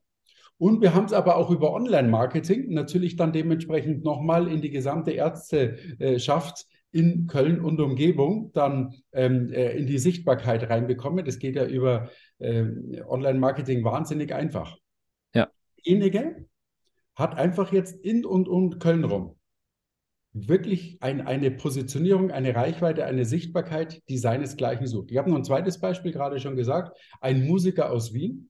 Und 0.57 0.81
wir 0.81 0.95
haben 0.95 1.05
es 1.05 1.13
aber 1.13 1.35
auch 1.35 1.51
über 1.51 1.73
Online-Marketing 1.73 2.73
natürlich 2.73 3.15
dann 3.15 3.33
dementsprechend 3.33 4.03
nochmal 4.03 4.47
in 4.47 4.61
die 4.61 4.71
gesamte 4.71 5.11
Ärzteschaft 5.11 6.65
in 6.97 7.27
Köln 7.27 7.61
und 7.61 7.79
Umgebung 7.79 8.51
dann 8.53 8.95
ähm, 9.13 9.53
äh, 9.53 9.77
in 9.77 9.85
die 9.85 9.99
Sichtbarkeit 9.99 10.67
reinbekomme. 10.67 11.23
Das 11.23 11.37
geht 11.37 11.55
ja 11.55 11.65
über 11.65 12.09
äh, 12.39 12.65
Online-Marketing 13.07 13.83
wahnsinnig 13.83 14.33
einfach. 14.33 14.77
Ja. 15.35 15.47
Derjenige 15.77 16.47
hat 17.15 17.35
einfach 17.35 17.71
jetzt 17.71 17.95
in 18.03 18.25
und 18.25 18.47
um 18.47 18.79
Köln 18.79 19.03
rum 19.03 19.35
wirklich 20.33 21.01
ein, 21.01 21.25
eine 21.25 21.51
Positionierung, 21.51 22.31
eine 22.31 22.53
Reichweite, 22.55 23.05
eine 23.05 23.25
Sichtbarkeit, 23.25 24.01
die 24.09 24.17
seinesgleichen 24.17 24.85
sucht. 24.85 25.11
Ich 25.11 25.17
habe 25.17 25.29
noch 25.29 25.37
ein 25.37 25.43
zweites 25.43 25.79
Beispiel 25.79 26.11
gerade 26.11 26.39
schon 26.39 26.55
gesagt. 26.55 26.97
Ein 27.21 27.45
Musiker 27.45 27.91
aus 27.91 28.13
Wien, 28.13 28.49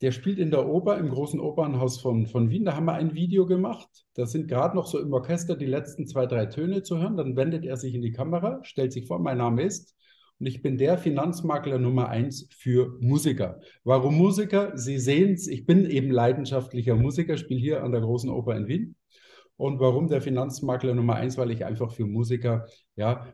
der 0.00 0.12
spielt 0.12 0.38
in 0.38 0.50
der 0.50 0.66
Oper, 0.66 0.98
im 0.98 1.10
großen 1.10 1.40
Opernhaus 1.40 2.00
von, 2.00 2.26
von 2.26 2.48
Wien. 2.50 2.64
Da 2.64 2.74
haben 2.74 2.86
wir 2.86 2.94
ein 2.94 3.14
Video 3.14 3.46
gemacht. 3.46 3.88
Da 4.14 4.24
sind 4.24 4.48
gerade 4.48 4.74
noch 4.74 4.86
so 4.86 4.98
im 4.98 5.12
Orchester 5.12 5.56
die 5.56 5.66
letzten 5.66 6.06
zwei, 6.06 6.26
drei 6.26 6.46
Töne 6.46 6.82
zu 6.82 6.98
hören. 6.98 7.16
Dann 7.16 7.36
wendet 7.36 7.64
er 7.64 7.76
sich 7.76 7.94
in 7.94 8.00
die 8.00 8.12
Kamera, 8.12 8.60
stellt 8.62 8.92
sich 8.92 9.06
vor, 9.06 9.18
mein 9.18 9.38
Name 9.38 9.62
ist. 9.62 9.94
Und 10.38 10.46
ich 10.46 10.62
bin 10.62 10.78
der 10.78 10.96
Finanzmakler 10.96 11.78
Nummer 11.78 12.08
eins 12.08 12.48
für 12.50 12.96
Musiker. 13.00 13.60
Warum 13.84 14.16
Musiker? 14.16 14.72
Sie 14.74 14.98
sehen 14.98 15.34
es, 15.34 15.46
ich 15.46 15.66
bin 15.66 15.84
eben 15.84 16.10
leidenschaftlicher 16.10 16.96
Musiker, 16.96 17.36
spiele 17.36 17.60
hier 17.60 17.84
an 17.84 17.92
der 17.92 18.00
großen 18.00 18.30
Oper 18.30 18.56
in 18.56 18.66
Wien. 18.66 18.96
Und 19.56 19.80
warum 19.80 20.08
der 20.08 20.22
Finanzmakler 20.22 20.94
Nummer 20.94 21.16
eins? 21.16 21.36
Weil 21.36 21.50
ich 21.50 21.66
einfach 21.66 21.92
für 21.92 22.06
Musiker 22.06 22.64
ja 23.00 23.26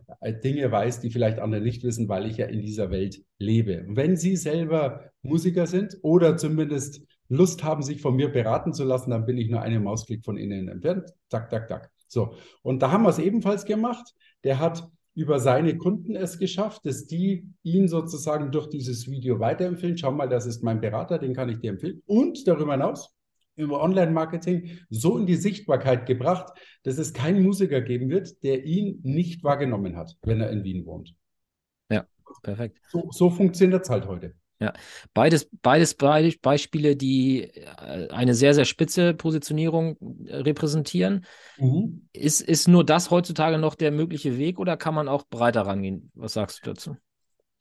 Dinge 0.45 0.71
weiß, 0.71 1.01
die 1.01 1.11
vielleicht 1.11 1.39
andere 1.39 1.61
nicht 1.61 1.83
wissen, 1.85 2.09
weil 2.09 2.27
ich 2.27 2.39
ja 2.39 2.47
in 2.47 2.63
dieser 2.63 2.91
Welt 2.91 3.23
lebe. 3.39 3.85
Wenn 3.89 4.17
Sie 4.17 4.37
selber 4.37 5.11
Musiker 5.23 5.67
sind 5.67 5.99
oder 6.03 6.37
zumindest 6.37 7.03
Lust 7.29 7.65
haben, 7.65 7.83
sich 7.83 8.01
von 8.01 8.17
mir 8.17 8.31
beraten 8.31 8.73
zu 8.73 8.85
lassen, 8.85 9.11
dann 9.11 9.27
bin 9.27 9.37
ich 9.37 9.51
nur 9.51 9.61
einen 9.61 9.83
Mausklick 9.83 10.25
von 10.25 10.39
Ihnen 10.39 10.69
entfernt. 10.69 11.11
Zack, 11.29 11.51
zack, 11.51 11.69
zack. 11.69 11.91
So. 12.07 12.35
Und 12.63 12.81
da 12.83 12.93
haben 12.93 13.03
wir 13.03 13.11
es 13.11 13.19
ebenfalls 13.19 13.65
gemacht. 13.65 14.15
Der 14.45 14.61
hat 14.61 14.89
über 15.15 15.41
seine 15.41 15.77
Kunden 15.77 16.15
es 16.15 16.39
geschafft, 16.39 16.87
dass 16.87 17.07
die 17.07 17.49
ihn 17.63 17.89
sozusagen 17.89 18.53
durch 18.53 18.69
dieses 18.69 19.11
Video 19.11 19.41
weiterempfehlen. 19.41 19.99
Schau 19.99 20.13
mal, 20.13 20.29
das 20.29 20.47
ist 20.47 20.63
mein 20.63 20.81
Berater, 20.81 21.19
den 21.19 21.35
kann 21.35 21.49
ich 21.49 21.59
dir 21.59 21.71
empfehlen. 21.71 22.03
Und 22.07 22.47
darüber 22.47 22.73
hinaus 22.73 23.16
über 23.57 23.83
Online-Marketing 23.83 24.79
so 24.91 25.19
in 25.19 25.27
die 25.27 25.37
Sichtbarkeit 25.37 26.07
gebracht, 26.07 26.53
dass 26.83 26.99
es 26.99 27.13
keinen 27.13 27.43
Musiker 27.43 27.81
geben 27.81 28.11
wird, 28.11 28.43
der 28.43 28.65
ihn 28.65 29.01
nicht 29.03 29.43
wahrgenommen 29.43 29.97
hat, 29.97 30.17
wenn 30.23 30.41
er 30.41 30.51
in 30.51 30.63
Wien 30.63 30.87
wohnt. 30.87 31.15
Ja, 31.91 32.07
perfekt. 32.43 32.81
So, 32.89 33.09
so 33.11 33.31
funktioniert 33.31 33.83
es 33.83 33.91
halt 33.91 34.07
heute. 34.07 34.35
Ja, 34.59 34.73
beides, 35.13 35.51
beides 35.61 35.95
Be 35.95 36.33
Beispiele, 36.41 36.97
die 36.97 37.43
äh, 37.43 38.09
eine 38.09 38.35
sehr, 38.35 38.55
sehr 38.55 38.65
spitze 38.65 39.13
Positionierung 39.13 39.99
äh, 40.27 40.37
repräsentieren. 40.37 41.27
Mhm. 41.59 42.09
Ist, 42.15 42.41
ist 42.41 42.67
nur 42.67 42.85
das 42.85 43.11
heutzutage 43.11 43.59
noch 43.59 43.75
der 43.75 43.91
mögliche 43.91 44.39
Weg 44.39 44.59
oder 44.59 44.79
kann 44.79 44.95
man 44.95 45.09
auch 45.09 45.25
breiter 45.29 45.63
rangehen? 45.63 46.11
Was 46.15 46.33
sagst 46.33 46.65
du 46.65 46.71
dazu? 46.71 46.97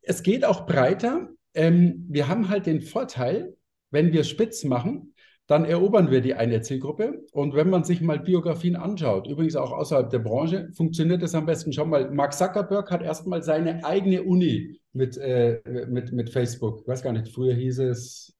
Es 0.01 0.23
geht 0.23 0.45
auch 0.45 0.65
breiter. 0.65 1.29
Ähm, 1.53 2.05
wir 2.07 2.29
haben 2.29 2.47
halt 2.47 2.65
den 2.65 2.81
Vorteil, 2.81 3.57
wenn 3.91 4.13
wir 4.13 4.23
spitz 4.23 4.63
machen, 4.63 5.14
dann 5.47 5.65
erobern 5.65 6.09
wir 6.09 6.21
die 6.21 6.33
eine 6.33 6.61
Zielgruppe. 6.61 7.23
Und 7.31 7.53
wenn 7.53 7.69
man 7.69 7.83
sich 7.83 8.01
mal 8.01 8.19
Biografien 8.19 8.75
anschaut, 8.75 9.27
übrigens 9.27 9.55
auch 9.55 9.71
außerhalb 9.71 10.09
der 10.09 10.19
Branche, 10.19 10.69
funktioniert 10.73 11.21
das 11.21 11.35
am 11.35 11.45
besten. 11.45 11.71
Schau 11.71 11.85
mal, 11.85 12.09
Mark 12.11 12.33
Zuckerberg 12.33 12.89
hat 12.89 13.03
erstmal 13.03 13.43
seine 13.43 13.85
eigene 13.85 14.23
Uni 14.23 14.79
mit, 14.93 15.17
äh, 15.17 15.61
mit, 15.87 16.11
mit 16.11 16.29
Facebook. 16.31 16.81
Ich 16.81 16.87
weiß 16.87 17.03
gar 17.03 17.13
nicht, 17.13 17.29
früher 17.33 17.53
hieß 17.53 17.79
es, 17.79 18.35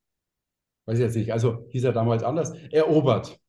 weiß 0.86 0.98
ich 0.98 1.04
jetzt 1.04 1.16
nicht, 1.16 1.32
also 1.32 1.66
hieß 1.70 1.84
er 1.84 1.94
damals 1.94 2.24
anders, 2.24 2.54
erobert. 2.72 3.40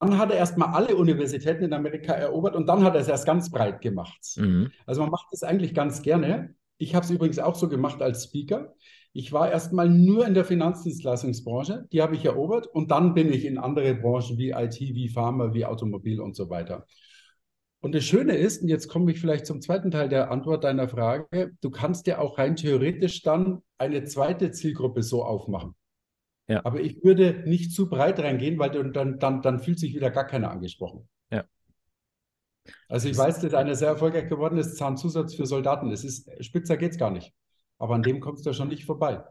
Dann 0.00 0.18
hat 0.18 0.30
er 0.30 0.36
erstmal 0.36 0.74
alle 0.74 0.96
Universitäten 0.96 1.64
in 1.64 1.72
Amerika 1.72 2.12
erobert 2.12 2.56
und 2.56 2.66
dann 2.66 2.82
hat 2.82 2.94
er 2.94 3.00
es 3.00 3.08
erst 3.08 3.24
ganz 3.24 3.50
breit 3.50 3.80
gemacht. 3.80 4.20
Mhm. 4.36 4.70
Also 4.84 5.00
man 5.00 5.10
macht 5.10 5.28
das 5.30 5.42
eigentlich 5.42 5.74
ganz 5.74 6.02
gerne. 6.02 6.54
Ich 6.76 6.94
habe 6.94 7.04
es 7.04 7.10
übrigens 7.10 7.38
auch 7.38 7.54
so 7.54 7.68
gemacht 7.68 8.02
als 8.02 8.24
Speaker. 8.24 8.74
Ich 9.16 9.32
war 9.32 9.48
erstmal 9.48 9.88
nur 9.88 10.26
in 10.26 10.34
der 10.34 10.44
Finanzdienstleistungsbranche, 10.44 11.86
die 11.92 12.02
habe 12.02 12.16
ich 12.16 12.24
erobert 12.24 12.66
und 12.66 12.90
dann 12.90 13.14
bin 13.14 13.32
ich 13.32 13.44
in 13.44 13.58
andere 13.58 13.94
Branchen 13.94 14.36
wie 14.38 14.50
IT, 14.50 14.80
wie 14.80 15.08
Pharma, 15.08 15.54
wie 15.54 15.64
Automobil 15.64 16.20
und 16.20 16.34
so 16.34 16.50
weiter. 16.50 16.84
Und 17.78 17.94
das 17.94 18.02
Schöne 18.02 18.34
ist, 18.34 18.62
und 18.62 18.68
jetzt 18.68 18.88
komme 18.88 19.12
ich 19.12 19.20
vielleicht 19.20 19.46
zum 19.46 19.60
zweiten 19.60 19.92
Teil 19.92 20.08
der 20.08 20.32
Antwort 20.32 20.64
deiner 20.64 20.88
Frage, 20.88 21.52
du 21.60 21.70
kannst 21.70 22.08
ja 22.08 22.18
auch 22.18 22.38
rein 22.38 22.56
theoretisch 22.56 23.22
dann 23.22 23.62
eine 23.78 24.02
zweite 24.02 24.50
Zielgruppe 24.50 25.04
so 25.04 25.24
aufmachen. 25.24 25.76
Ja. 26.48 26.62
Aber 26.64 26.80
ich 26.80 27.04
würde 27.04 27.44
nicht 27.46 27.70
zu 27.70 27.88
breit 27.88 28.18
reingehen, 28.18 28.58
weil 28.58 28.70
dann, 28.70 29.20
dann, 29.20 29.42
dann 29.42 29.60
fühlt 29.60 29.78
sich 29.78 29.94
wieder 29.94 30.10
gar 30.10 30.26
keiner 30.26 30.50
angesprochen. 30.50 31.08
Ja. 31.30 31.44
Also 32.88 33.08
ich 33.08 33.16
weiß, 33.16 33.38
dass 33.42 33.54
einer 33.54 33.76
sehr 33.76 33.88
erfolgreich 33.90 34.28
geworden 34.28 34.58
ist, 34.58 34.76
Zahnzusatz 34.76 35.36
für 35.36 35.46
Soldaten. 35.46 35.92
Es 35.92 36.02
ist, 36.02 36.28
spitzer 36.44 36.76
geht 36.76 36.92
es 36.92 36.98
gar 36.98 37.12
nicht 37.12 37.32
aber 37.78 37.94
an 37.94 38.02
dem 38.02 38.20
kommst 38.20 38.44
du 38.44 38.50
ja 38.50 38.54
schon 38.54 38.68
nicht 38.68 38.84
vorbei. 38.84 39.24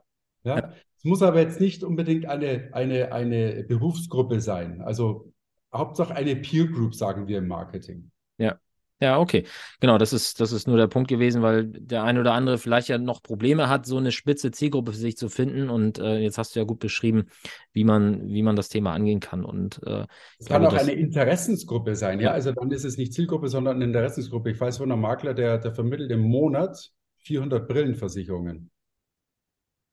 Ja? 0.44 0.58
ja? 0.58 0.74
Es 0.98 1.04
muss 1.04 1.22
aber 1.22 1.42
jetzt 1.42 1.60
nicht 1.60 1.84
unbedingt 1.84 2.26
eine, 2.26 2.70
eine, 2.74 3.12
eine 3.12 3.64
Berufsgruppe 3.64 4.42
sein. 4.42 4.82
Also 4.82 5.34
Hauptsache 5.74 6.16
eine 6.16 6.36
Peer 6.36 6.68
Group, 6.68 6.96
sagen 6.96 7.28
wir 7.28 7.40
im 7.40 7.48
Marketing. 7.48 8.12
Ja. 8.38 8.58
Ja, 9.04 9.20
okay. 9.20 9.44
Genau, 9.82 9.98
das 9.98 10.14
ist, 10.14 10.40
das 10.40 10.54
ist 10.54 10.66
nur 10.66 10.78
der 10.78 10.88
Punkt 10.88 11.10
gewesen, 11.10 11.42
weil 11.42 11.66
der 11.66 12.04
eine 12.04 12.22
oder 12.22 12.34
andere 12.34 12.58
vielleicht 12.58 12.88
ja 12.88 12.98
noch 12.98 13.22
Probleme 13.22 13.68
hat, 13.68 13.86
so 13.86 13.98
eine 13.98 14.14
spitze 14.14 14.52
Zielgruppe 14.52 14.94
für 14.94 14.98
sich 14.98 15.18
zu 15.18 15.28
finden. 15.28 15.70
Und 15.70 16.00
äh, 16.00 16.20
jetzt 16.20 16.38
hast 16.38 16.56
du 16.56 16.62
ja 16.62 16.66
gut 16.66 16.80
beschrieben, 16.80 17.26
wie 17.74 17.84
man, 17.84 18.30
wie 18.30 18.44
man 18.44 18.56
das 18.56 18.70
Thema 18.70 18.94
angehen 18.94 19.20
kann. 19.20 19.44
Und 19.44 19.82
äh, 19.86 20.06
es 20.40 20.46
kann 20.46 20.62
glaube, 20.62 20.78
auch 20.78 20.80
eine 20.80 20.94
Interessensgruppe 20.94 21.98
sein, 21.98 22.22
ja? 22.22 22.28
ja. 22.28 22.32
Also 22.32 22.54
dann 22.54 22.72
ist 22.72 22.86
es 22.86 22.96
nicht 22.96 23.14
Zielgruppe, 23.14 23.50
sondern 23.50 23.76
eine 23.76 23.86
Interessensgruppe. 23.86 24.52
Ich 24.52 24.62
weiß 24.62 24.78
von 24.78 24.90
einem 24.90 25.02
Makler, 25.02 25.34
der, 25.34 25.58
der 25.58 25.74
vermittelt 25.74 26.10
im 26.10 26.22
Monat 26.22 26.94
400 27.24 27.68
Brillenversicherungen. 27.68 28.72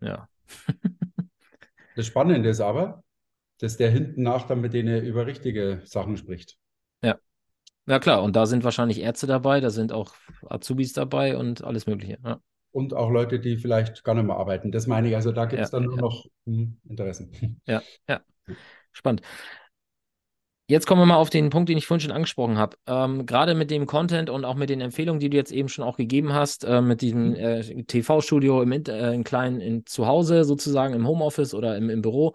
Ja. 0.01 0.29
das 1.97 2.07
Spannende 2.07 2.49
ist 2.49 2.61
aber, 2.61 3.03
dass 3.59 3.77
der 3.77 3.91
hinten 3.91 4.23
nach 4.23 4.47
dann 4.47 4.61
mit 4.61 4.73
denen 4.73 5.05
über 5.05 5.27
richtige 5.27 5.83
Sachen 5.85 6.17
spricht. 6.17 6.57
Ja. 7.03 7.19
Ja, 7.87 7.99
klar. 7.99 8.23
Und 8.23 8.37
da 8.37 8.47
sind 8.47 8.65
wahrscheinlich 8.65 9.01
Ärzte 9.01 9.27
dabei, 9.27 9.61
da 9.61 9.71
sind 9.71 9.93
auch 9.93 10.15
Azubis 10.47 10.93
dabei 10.93 11.37
und 11.37 11.65
alles 11.65 11.87
Mögliche. 11.87 12.19
Ja. 12.25 12.41
Und 12.73 12.95
auch 12.95 13.11
Leute, 13.11 13.41
die 13.41 13.57
vielleicht 13.57 14.05
gar 14.05 14.15
nicht 14.15 14.27
mehr 14.27 14.37
arbeiten. 14.37 14.71
Das 14.71 14.87
meine 14.87 15.09
ich. 15.09 15.17
Also 15.17 15.33
da 15.33 15.47
gibt 15.47 15.61
es 15.61 15.73
ja, 15.73 15.79
dann 15.79 15.87
nur 15.87 15.97
ja. 15.97 16.03
noch 16.03 16.27
hm, 16.47 16.81
Interessen. 16.89 17.61
Ja, 17.67 17.83
ja. 18.09 18.21
Spannend. 18.93 19.23
Jetzt 20.71 20.87
kommen 20.87 21.01
wir 21.01 21.07
mal 21.07 21.17
auf 21.17 21.31
den 21.31 21.51
Punkt, 21.51 21.69
den 21.69 21.79
ich 21.79 21.89
vorhin 21.89 22.01
schon 22.01 22.13
angesprochen 22.13 22.57
habe. 22.57 22.77
Ähm, 22.87 23.27
Gerade 23.27 23.57
mit 23.57 23.73
dem 23.73 23.87
Content 23.87 24.31
und 24.31 24.45
auch 24.45 24.55
mit 24.55 24.71
den 24.71 24.81
Empfehlungen, 24.81 25.19
die 25.19 25.29
du 25.29 25.37
jetzt 25.37 25.51
eben 25.51 25.69
schon 25.69 25.85
auch 25.85 25.97
gegeben 25.97 26.33
hast, 26.33 26.63
äh, 26.63 26.81
mit 26.81 27.01
diesem 27.01 27.31
mhm. 27.31 27.35
äh, 27.35 27.83
TV-Studio 27.83 28.63
im, 28.63 28.71
äh, 28.71 29.13
in 29.13 29.25
kleinen 29.25 29.61
in, 29.61 29.85
zu 29.85 30.07
Hause 30.07 30.45
sozusagen 30.45 30.95
im 30.95 31.09
Homeoffice 31.09 31.55
oder 31.55 31.77
im, 31.77 31.91
im 31.91 32.03
Büro, 32.03 32.35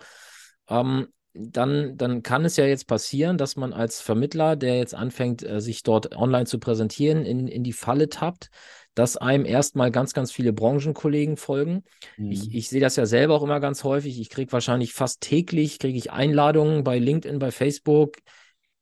ähm, 0.68 1.08
dann, 1.34 1.96
dann 1.96 2.24
kann 2.24 2.44
es 2.44 2.58
ja 2.58 2.66
jetzt 2.66 2.88
passieren, 2.88 3.38
dass 3.38 3.56
man 3.56 3.72
als 3.72 4.02
Vermittler, 4.02 4.58
der 4.58 4.80
jetzt 4.80 4.96
anfängt, 4.96 5.42
äh, 5.42 5.62
sich 5.62 5.84
dort 5.84 6.14
online 6.18 6.46
zu 6.46 6.60
präsentieren, 6.60 7.24
in, 7.24 7.48
in 7.48 7.64
die 7.64 7.72
Falle 7.72 8.10
tappt, 8.10 8.50
dass 8.96 9.18
einem 9.18 9.46
erstmal 9.46 9.92
ganz, 9.92 10.14
ganz 10.14 10.32
viele 10.32 10.54
Branchenkollegen 10.54 11.38
folgen. 11.38 11.84
Mhm. 12.18 12.32
Ich, 12.32 12.56
ich 12.56 12.70
sehe 12.70 12.82
das 12.82 12.96
ja 12.96 13.06
selber 13.06 13.36
auch 13.36 13.44
immer 13.44 13.60
ganz 13.60 13.84
häufig. 13.84 14.20
Ich 14.20 14.30
kriege 14.30 14.52
wahrscheinlich 14.52 14.94
fast 14.94 15.22
täglich 15.22 15.80
kriege 15.80 15.98
ich 15.98 16.12
Einladungen 16.12 16.84
bei 16.84 16.98
LinkedIn, 16.98 17.38
bei 17.38 17.52
Facebook. 17.52 18.18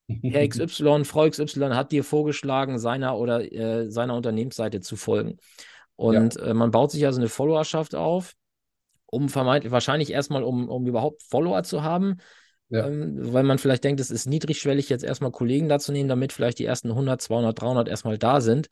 Herr 0.07 0.47
XY, 0.47 1.03
Frau 1.03 1.27
XY 1.27 1.71
hat 1.71 1.91
dir 1.91 2.03
vorgeschlagen, 2.03 2.77
seiner 2.77 3.17
oder 3.17 3.51
äh, 3.51 3.89
seiner 3.89 4.15
Unternehmensseite 4.15 4.81
zu 4.81 4.95
folgen. 4.95 5.37
Und 5.95 6.35
ja. 6.35 6.43
äh, 6.43 6.53
man 6.53 6.71
baut 6.71 6.91
sich 6.91 7.05
also 7.05 7.19
eine 7.19 7.29
Followerschaft 7.29 7.95
auf, 7.95 8.35
um 9.07 9.29
vermeintlich, 9.29 9.71
wahrscheinlich 9.71 10.11
erstmal, 10.11 10.43
um, 10.43 10.69
um 10.69 10.85
überhaupt 10.85 11.23
Follower 11.23 11.63
zu 11.63 11.83
haben. 11.83 12.17
Ja. 12.69 12.87
Ähm, 12.87 13.33
weil 13.33 13.43
man 13.43 13.59
vielleicht 13.59 13.83
denkt, 13.83 13.99
es 13.99 14.09
ist 14.11 14.25
niedrigschwellig, 14.25 14.89
jetzt 14.89 15.03
erstmal 15.03 15.31
Kollegen 15.31 15.69
dazu 15.69 15.91
nehmen, 15.91 16.09
damit 16.09 16.33
vielleicht 16.33 16.59
die 16.59 16.65
ersten 16.65 16.89
100, 16.89 17.21
200, 17.21 17.61
300 17.61 17.87
erstmal 17.87 18.17
da 18.17 18.41
sind. 18.41 18.67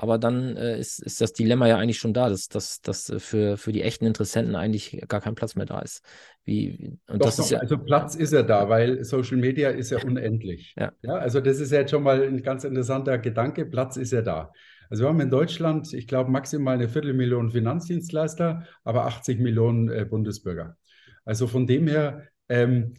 Aber 0.00 0.16
dann 0.16 0.56
äh, 0.56 0.78
ist, 0.78 1.00
ist 1.00 1.20
das 1.20 1.32
Dilemma 1.32 1.66
ja 1.66 1.76
eigentlich 1.76 1.98
schon 1.98 2.14
da, 2.14 2.28
dass, 2.28 2.48
dass, 2.48 2.80
dass 2.82 3.10
äh, 3.10 3.18
für, 3.18 3.56
für 3.56 3.72
die 3.72 3.82
echten 3.82 4.06
Interessenten 4.06 4.54
eigentlich 4.54 5.02
gar 5.08 5.20
kein 5.20 5.34
Platz 5.34 5.56
mehr 5.56 5.66
da 5.66 5.80
ist. 5.80 6.02
Wie, 6.44 6.96
und 7.08 7.20
doch, 7.20 7.26
das 7.26 7.40
ist 7.40 7.50
ja, 7.50 7.58
also 7.58 7.76
Platz 7.76 8.14
ist 8.14 8.32
ja 8.32 8.44
da, 8.44 8.68
weil 8.68 9.02
Social 9.02 9.38
Media 9.38 9.70
ist 9.70 9.90
ja 9.90 9.98
unendlich. 10.04 10.76
Ja. 10.78 10.92
ja. 11.02 11.14
Also 11.14 11.40
das 11.40 11.58
ist 11.58 11.72
ja 11.72 11.80
jetzt 11.80 11.90
schon 11.90 12.04
mal 12.04 12.22
ein 12.22 12.44
ganz 12.44 12.62
interessanter 12.62 13.18
Gedanke. 13.18 13.66
Platz 13.66 13.96
ist 13.96 14.12
ja 14.12 14.22
da. 14.22 14.52
Also 14.88 15.02
wir 15.02 15.08
haben 15.08 15.20
in 15.20 15.30
Deutschland, 15.30 15.92
ich 15.92 16.06
glaube, 16.06 16.30
maximal 16.30 16.74
eine 16.74 16.88
Viertelmillion 16.88 17.50
Finanzdienstleister, 17.50 18.68
aber 18.84 19.06
80 19.06 19.40
Millionen 19.40 19.90
äh, 19.90 20.06
Bundesbürger. 20.08 20.76
Also 21.24 21.48
von 21.48 21.66
dem 21.66 21.88
her 21.88 22.22
ähm, 22.48 22.94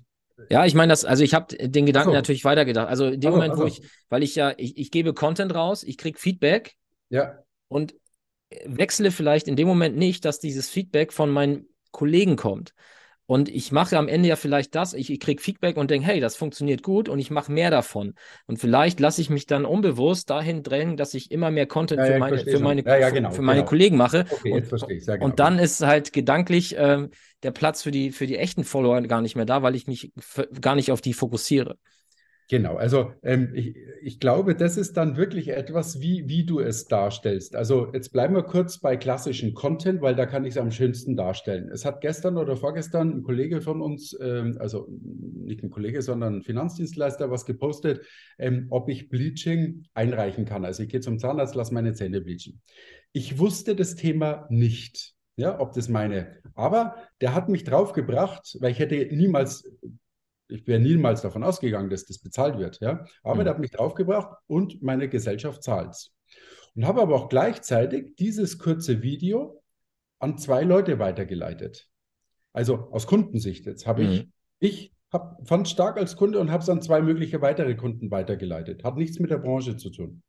ja, 0.49 0.65
ich 0.65 0.73
meine 0.73 0.91
das, 0.91 1.03
also 1.03 1.23
ich 1.23 1.33
habe 1.33 1.55
den 1.57 1.85
Gedanken 1.85 2.11
so. 2.11 2.15
natürlich 2.15 2.45
weitergedacht. 2.45 2.87
Also 2.87 3.07
in 3.07 3.19
dem 3.19 3.33
also, 3.33 3.37
Moment, 3.37 3.57
wo 3.57 3.63
also. 3.63 3.81
ich, 3.81 3.89
weil 4.09 4.23
ich 4.23 4.35
ja, 4.35 4.53
ich, 4.57 4.77
ich 4.77 4.91
gebe 4.91 5.13
Content 5.13 5.53
raus, 5.53 5.83
ich 5.83 5.97
kriege 5.97 6.17
Feedback 6.17 6.75
ja. 7.09 7.43
Und 7.67 7.95
wechsle 8.65 9.11
vielleicht 9.11 9.47
in 9.47 9.55
dem 9.55 9.67
Moment 9.67 9.97
nicht, 9.97 10.25
dass 10.25 10.39
dieses 10.39 10.69
Feedback 10.69 11.13
von 11.13 11.29
meinen 11.29 11.67
Kollegen 11.91 12.35
kommt. 12.35 12.73
Und 13.29 13.47
ich 13.47 13.71
mache 13.71 13.95
am 13.95 14.07
Ende 14.07 14.27
ja 14.27 14.35
vielleicht 14.35 14.73
das, 14.73 14.95
ich, 14.95 15.11
ich 15.11 15.19
kriege 15.19 15.39
Feedback 15.39 15.77
und 15.77 15.91
denke, 15.91 16.07
hey, 16.07 16.19
das 16.19 16.35
funktioniert 16.35 16.81
gut 16.81 17.07
und 17.07 17.19
ich 17.19 17.29
mache 17.29 17.51
mehr 17.51 17.69
davon. 17.69 18.15
Und 18.47 18.57
vielleicht 18.57 18.99
lasse 18.99 19.21
ich 19.21 19.29
mich 19.29 19.45
dann 19.45 19.65
unbewusst 19.65 20.31
dahin 20.31 20.63
drängen, 20.63 20.97
dass 20.97 21.13
ich 21.13 21.29
immer 21.29 21.51
mehr 21.51 21.67
Content 21.67 21.99
ja, 21.99 22.07
für, 22.07 22.17
meine, 22.17 22.39
für, 22.39 22.59
meine, 22.59 22.83
ja, 22.83 23.11
genau, 23.11 23.29
für 23.29 23.43
meine 23.43 23.59
genau. 23.59 23.69
Kollegen 23.69 23.97
mache. 23.97 24.25
Okay, 24.31 24.51
und, 24.51 24.67
genau. 24.67 25.23
und, 25.23 25.39
dann 25.39 25.59
ist 25.59 25.81
halt 25.81 26.11
gedanklich 26.11 26.73
ähm, 26.75 27.11
der 27.43 27.51
Platz 27.51 27.83
für 27.83 27.91
die, 27.91 28.11
für 28.11 28.25
die 28.25 28.37
echten 28.37 28.63
Follower 28.63 28.99
gar 29.03 29.21
nicht 29.21 29.35
mehr 29.35 29.45
da, 29.45 29.61
weil 29.61 29.75
ich 29.75 29.85
mich 29.85 30.11
gar 30.59 30.73
nicht 30.73 30.91
auf 30.91 31.01
die 31.01 31.13
fokussiere. 31.13 31.77
Genau, 32.51 32.77
also 32.77 33.13
ähm, 33.21 33.51
ich, 33.53 33.75
ich 34.01 34.19
glaube, 34.19 34.55
das 34.55 34.75
ist 34.75 34.97
dann 34.97 35.17
wirklich 35.17 35.49
etwas, 35.49 36.01
wie, 36.01 36.27
wie 36.27 36.45
du 36.45 36.59
es 36.59 36.85
darstellst. 36.85 37.55
Also 37.55 37.91
jetzt 37.93 38.11
bleiben 38.11 38.33
wir 38.33 38.41
kurz 38.41 38.79
bei 38.79 38.97
klassischen 38.97 39.53
Content, 39.53 40.01
weil 40.01 40.15
da 40.15 40.25
kann 40.25 40.45
ich 40.45 40.55
es 40.55 40.57
am 40.57 40.71
schönsten 40.71 41.15
darstellen. 41.15 41.69
Es 41.69 41.85
hat 41.85 42.01
gestern 42.01 42.37
oder 42.37 42.57
vorgestern 42.57 43.11
ein 43.11 43.21
Kollege 43.21 43.61
von 43.61 43.83
uns, 43.83 44.17
ähm, 44.19 44.57
also 44.59 44.87
nicht 44.89 45.61
ein 45.61 45.69
Kollege, 45.69 46.01
sondern 46.01 46.37
ein 46.37 46.41
Finanzdienstleister, 46.41 47.29
was 47.29 47.45
gepostet, 47.45 48.01
ähm, 48.39 48.65
ob 48.71 48.89
ich 48.89 49.09
Bleaching 49.09 49.83
einreichen 49.93 50.45
kann. 50.45 50.65
Also 50.65 50.81
ich 50.81 50.89
gehe 50.89 51.01
zum 51.01 51.19
Zahnarzt, 51.19 51.53
lasse 51.53 51.75
meine 51.75 51.93
Zähne 51.93 52.19
bleachen. 52.19 52.61
Ich 53.13 53.37
wusste 53.37 53.75
das 53.75 53.93
Thema 53.93 54.47
nicht. 54.49 55.13
Ja, 55.35 55.59
ob 55.59 55.73
das 55.73 55.87
meine. 55.87 56.35
Aber 56.55 56.95
der 57.21 57.35
hat 57.35 57.47
mich 57.47 57.63
draufgebracht, 57.63 58.57
weil 58.59 58.71
ich 58.71 58.79
hätte 58.79 59.07
niemals 59.15 59.63
ich 60.49 60.67
wäre 60.67 60.79
niemals 60.79 61.21
davon 61.21 61.43
ausgegangen, 61.43 61.89
dass 61.89 62.05
das 62.05 62.19
bezahlt 62.19 62.57
wird. 62.57 62.79
Ja? 62.81 63.05
Aber 63.23 63.43
mhm. 63.43 63.47
hat 63.47 63.59
mich 63.59 63.71
draufgebracht 63.71 64.35
und 64.47 64.81
meine 64.81 65.07
Gesellschaft 65.07 65.63
zahlt 65.63 65.91
es. 65.91 66.11
Und 66.75 66.85
habe 66.85 67.01
aber 67.01 67.15
auch 67.15 67.29
gleichzeitig 67.29 68.15
dieses 68.15 68.57
kurze 68.57 69.01
Video 69.01 69.63
an 70.19 70.37
zwei 70.37 70.63
Leute 70.63 70.99
weitergeleitet. 70.99 71.87
Also 72.51 72.89
aus 72.91 73.07
Kundensicht 73.07 73.65
jetzt 73.65 73.87
habe 73.87 74.03
mhm. 74.03 74.11
ich, 74.11 74.29
ich 74.59 74.93
hab, 75.11 75.47
fand 75.47 75.67
es 75.67 75.71
stark 75.71 75.97
als 75.97 76.15
Kunde 76.15 76.39
und 76.39 76.51
habe 76.51 76.63
es 76.63 76.69
an 76.69 76.81
zwei 76.81 77.01
mögliche 77.01 77.41
weitere 77.41 77.75
Kunden 77.75 78.11
weitergeleitet. 78.11 78.83
Hat 78.83 78.97
nichts 78.97 79.19
mit 79.19 79.31
der 79.31 79.37
Branche 79.37 79.77
zu 79.77 79.89
tun. 79.89 80.23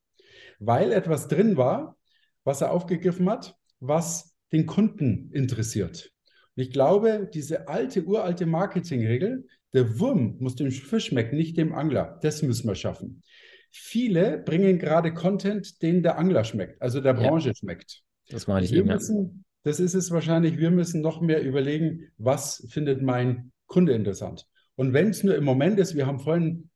weil 0.58 0.92
etwas 0.92 1.28
drin 1.28 1.56
war, 1.56 1.96
was 2.44 2.60
er 2.60 2.72
aufgegriffen 2.72 3.28
hat, 3.28 3.56
was 3.80 4.34
den 4.52 4.66
Kunden 4.66 5.30
interessiert. 5.32 6.12
Und 6.56 6.62
ich 6.62 6.72
glaube, 6.72 7.28
diese 7.32 7.68
alte, 7.68 8.04
uralte 8.04 8.46
Marketingregel, 8.46 9.46
der 9.72 9.98
Wurm 9.98 10.36
muss 10.38 10.56
dem 10.56 10.70
Fisch 10.70 11.06
schmecken, 11.06 11.36
nicht 11.36 11.56
dem 11.56 11.72
Angler. 11.72 12.18
Das 12.22 12.42
müssen 12.42 12.68
wir 12.68 12.74
schaffen. 12.74 13.22
Viele 13.70 14.38
bringen 14.38 14.78
gerade 14.78 15.14
Content, 15.14 15.80
den 15.82 16.02
der 16.02 16.18
Angler 16.18 16.44
schmeckt, 16.44 16.82
also 16.82 17.00
der 17.00 17.14
Branche 17.14 17.48
ja, 17.48 17.54
schmeckt. 17.54 18.02
Das 18.28 18.46
meine 18.46 18.64
ich 18.64 18.72
wir 18.72 18.80
eben. 18.80 18.88
Müssen, 18.88 19.44
das 19.62 19.78
ist 19.78 19.94
es 19.94 20.10
wahrscheinlich, 20.10 20.58
wir 20.58 20.70
müssen 20.70 21.00
noch 21.02 21.20
mehr 21.20 21.42
überlegen, 21.42 22.08
was 22.18 22.66
findet 22.70 23.02
mein 23.02 23.52
Kunde 23.66 23.92
interessant. 23.92 24.46
Und 24.74 24.92
wenn 24.92 25.10
es 25.10 25.22
nur 25.22 25.36
im 25.36 25.44
Moment 25.44 25.78
ist, 25.78 25.94
wir 25.94 26.06
haben 26.06 26.18
vorhin 26.18 26.69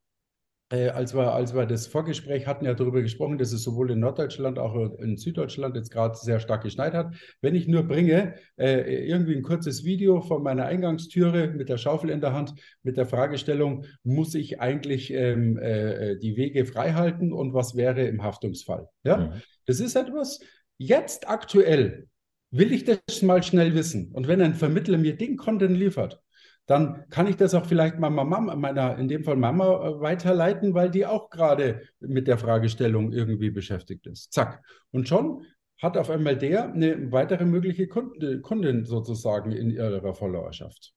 als, 0.88 1.14
wir, 1.14 1.32
als 1.32 1.54
wir 1.54 1.66
das 1.66 1.86
Vorgespräch 1.86 2.46
hatten, 2.46 2.64
ja 2.64 2.74
darüber 2.74 3.02
gesprochen, 3.02 3.38
dass 3.38 3.52
es 3.52 3.62
sowohl 3.62 3.90
in 3.90 4.00
Norddeutschland 4.00 4.58
als 4.58 4.64
auch 4.64 4.98
in 4.98 5.16
Süddeutschland 5.16 5.76
jetzt 5.76 5.90
gerade 5.90 6.16
sehr 6.16 6.40
stark 6.40 6.62
geschneit 6.62 6.94
hat. 6.94 7.14
Wenn 7.40 7.54
ich 7.54 7.68
nur 7.68 7.84
bringe, 7.84 8.34
äh, 8.56 9.06
irgendwie 9.06 9.36
ein 9.36 9.42
kurzes 9.42 9.84
Video 9.84 10.20
von 10.20 10.42
meiner 10.42 10.66
Eingangstüre 10.66 11.48
mit 11.48 11.68
der 11.68 11.78
Schaufel 11.78 12.10
in 12.10 12.20
der 12.20 12.32
Hand, 12.32 12.54
mit 12.82 12.96
der 12.96 13.06
Fragestellung, 13.06 13.84
muss 14.02 14.34
ich 14.34 14.60
eigentlich 14.60 15.12
ähm, 15.12 15.58
äh, 15.58 16.16
die 16.16 16.36
Wege 16.36 16.64
frei 16.64 16.92
halten 16.92 17.32
und 17.32 17.54
was 17.54 17.76
wäre 17.76 18.06
im 18.06 18.22
Haftungsfall? 18.22 18.88
Ja, 19.04 19.16
mhm. 19.18 19.42
das 19.66 19.80
ist 19.80 19.96
etwas, 19.96 20.40
jetzt 20.78 21.28
aktuell 21.28 22.08
will 22.50 22.72
ich 22.72 22.84
das 22.84 23.22
mal 23.22 23.42
schnell 23.42 23.74
wissen. 23.74 24.12
Und 24.12 24.28
wenn 24.28 24.40
ein 24.40 24.54
Vermittler 24.54 24.96
mir 24.96 25.16
den 25.16 25.36
Content 25.36 25.76
liefert, 25.76 26.20
dann 26.66 27.04
kann 27.10 27.26
ich 27.26 27.36
das 27.36 27.54
auch 27.54 27.66
vielleicht 27.66 27.98
meiner 27.98 28.24
Mama, 28.24 28.54
meiner, 28.54 28.96
in 28.98 29.08
dem 29.08 29.24
Fall 29.24 29.36
Mama, 29.36 29.86
äh, 29.86 30.00
weiterleiten, 30.00 30.74
weil 30.74 30.90
die 30.90 31.06
auch 31.06 31.28
gerade 31.30 31.82
mit 32.00 32.26
der 32.26 32.38
Fragestellung 32.38 33.12
irgendwie 33.12 33.50
beschäftigt 33.50 34.06
ist. 34.06 34.32
Zack. 34.32 34.62
Und 34.90 35.08
schon 35.08 35.44
hat 35.80 35.98
auf 35.98 36.08
einmal 36.08 36.36
der 36.36 36.72
eine 36.72 37.12
weitere 37.12 37.44
mögliche 37.44 37.86
Kunde, 37.86 38.40
Kundin 38.40 38.86
sozusagen 38.86 39.52
in 39.52 39.70
ihrer 39.70 40.14
Followerschaft. 40.14 40.94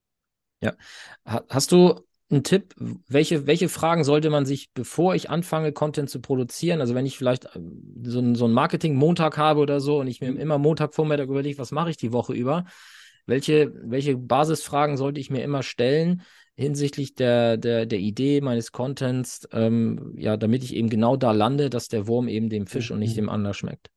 Ja. 0.62 0.74
Hast 1.26 1.72
du 1.72 2.00
einen 2.30 2.44
Tipp? 2.44 2.74
Welche, 3.08 3.48
welche 3.48 3.70
Fragen 3.70 4.04
sollte 4.04 4.30
man 4.30 4.46
sich, 4.46 4.72
bevor 4.74 5.16
ich 5.16 5.30
anfange, 5.30 5.74
Content 5.74 6.10
zu 6.10 6.22
produzieren? 6.22 6.80
Also 6.80 6.96
wenn 6.96 7.06
ich 7.06 7.18
vielleicht 7.18 7.46
äh, 7.46 7.60
so 8.04 8.20
einen, 8.20 8.36
so 8.36 8.46
einen 8.46 8.54
Marketing-Montag 8.54 9.38
habe 9.38 9.60
oder 9.60 9.82
so 9.82 10.00
und 10.00 10.08
ich 10.08 10.22
mir 10.22 10.32
mhm. 10.32 10.38
immer 10.38 10.58
Montagvormittag 10.58 11.26
überlege, 11.26 11.60
was 11.60 11.72
mache 11.72 11.90
ich 11.90 11.98
die 11.98 12.14
Woche 12.14 12.34
über? 12.34 12.66
Welche, 13.28 13.72
welche 13.84 14.18
Basisfragen 14.18 14.98
sollte 14.98 15.20
ich 15.20 15.30
mir 15.30 15.44
immer 15.44 15.62
stellen 15.62 16.24
hinsichtlich 16.56 17.14
der, 17.14 17.58
der, 17.58 17.86
der 17.86 18.00
Idee 18.00 18.42
meines 18.42 18.72
Contents, 18.72 19.48
ähm, 19.52 20.14
ja, 20.18 20.38
damit 20.38 20.64
ich 20.64 20.76
eben 20.76 20.90
genau 20.90 21.16
da 21.16 21.32
lande, 21.32 21.70
dass 21.70 21.88
der 21.88 22.08
Wurm 22.08 22.28
eben 22.28 22.50
dem 22.50 22.66
Fisch 22.66 22.90
und 22.90 22.98
nicht 22.98 23.12
mhm. 23.12 23.22
dem 23.22 23.30
Angler 23.30 23.54
schmeckt? 23.54 23.92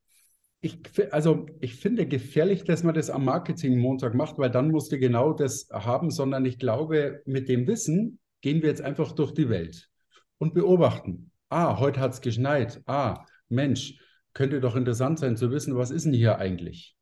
Ich, 0.61 0.79
also 1.11 1.47
ich 1.61 1.77
finde 1.77 2.07
gefährlich, 2.07 2.65
dass 2.65 2.83
man 2.83 2.95
das 2.95 3.09
am 3.09 3.25
Marketing-Montag 3.25 4.15
macht, 4.15 4.37
weil 4.37 4.51
dann 4.51 4.71
musst 4.71 4.93
du 4.93 4.99
genau 4.99 5.33
das 5.33 5.71
haben, 5.73 6.11
sondern 6.11 6.45
ich 6.45 6.59
glaube, 6.59 7.23
mit 7.25 7.49
dem 7.49 7.67
Wissen 7.67 8.19
gehen 8.43 8.61
wir 8.61 8.69
jetzt 8.69 8.83
einfach 8.83 9.13
durch 9.13 9.33
die 9.33 9.49
Welt 9.49 9.89
und 10.37 10.53
beobachten. 10.53 11.31
Ah, 11.49 11.79
heute 11.79 12.01
hat 12.01 12.13
es 12.13 12.21
geschneit. 12.21 12.83
Ah, 12.85 13.25
Mensch, 13.49 13.99
könnte 14.35 14.61
doch 14.61 14.77
interessant 14.77 15.19
sein 15.19 15.37
zu 15.37 15.51
wissen, 15.51 15.77
was 15.77 15.91
ist 15.91 16.05
denn 16.05 16.13
hier 16.13 16.39
eigentlich? 16.39 16.95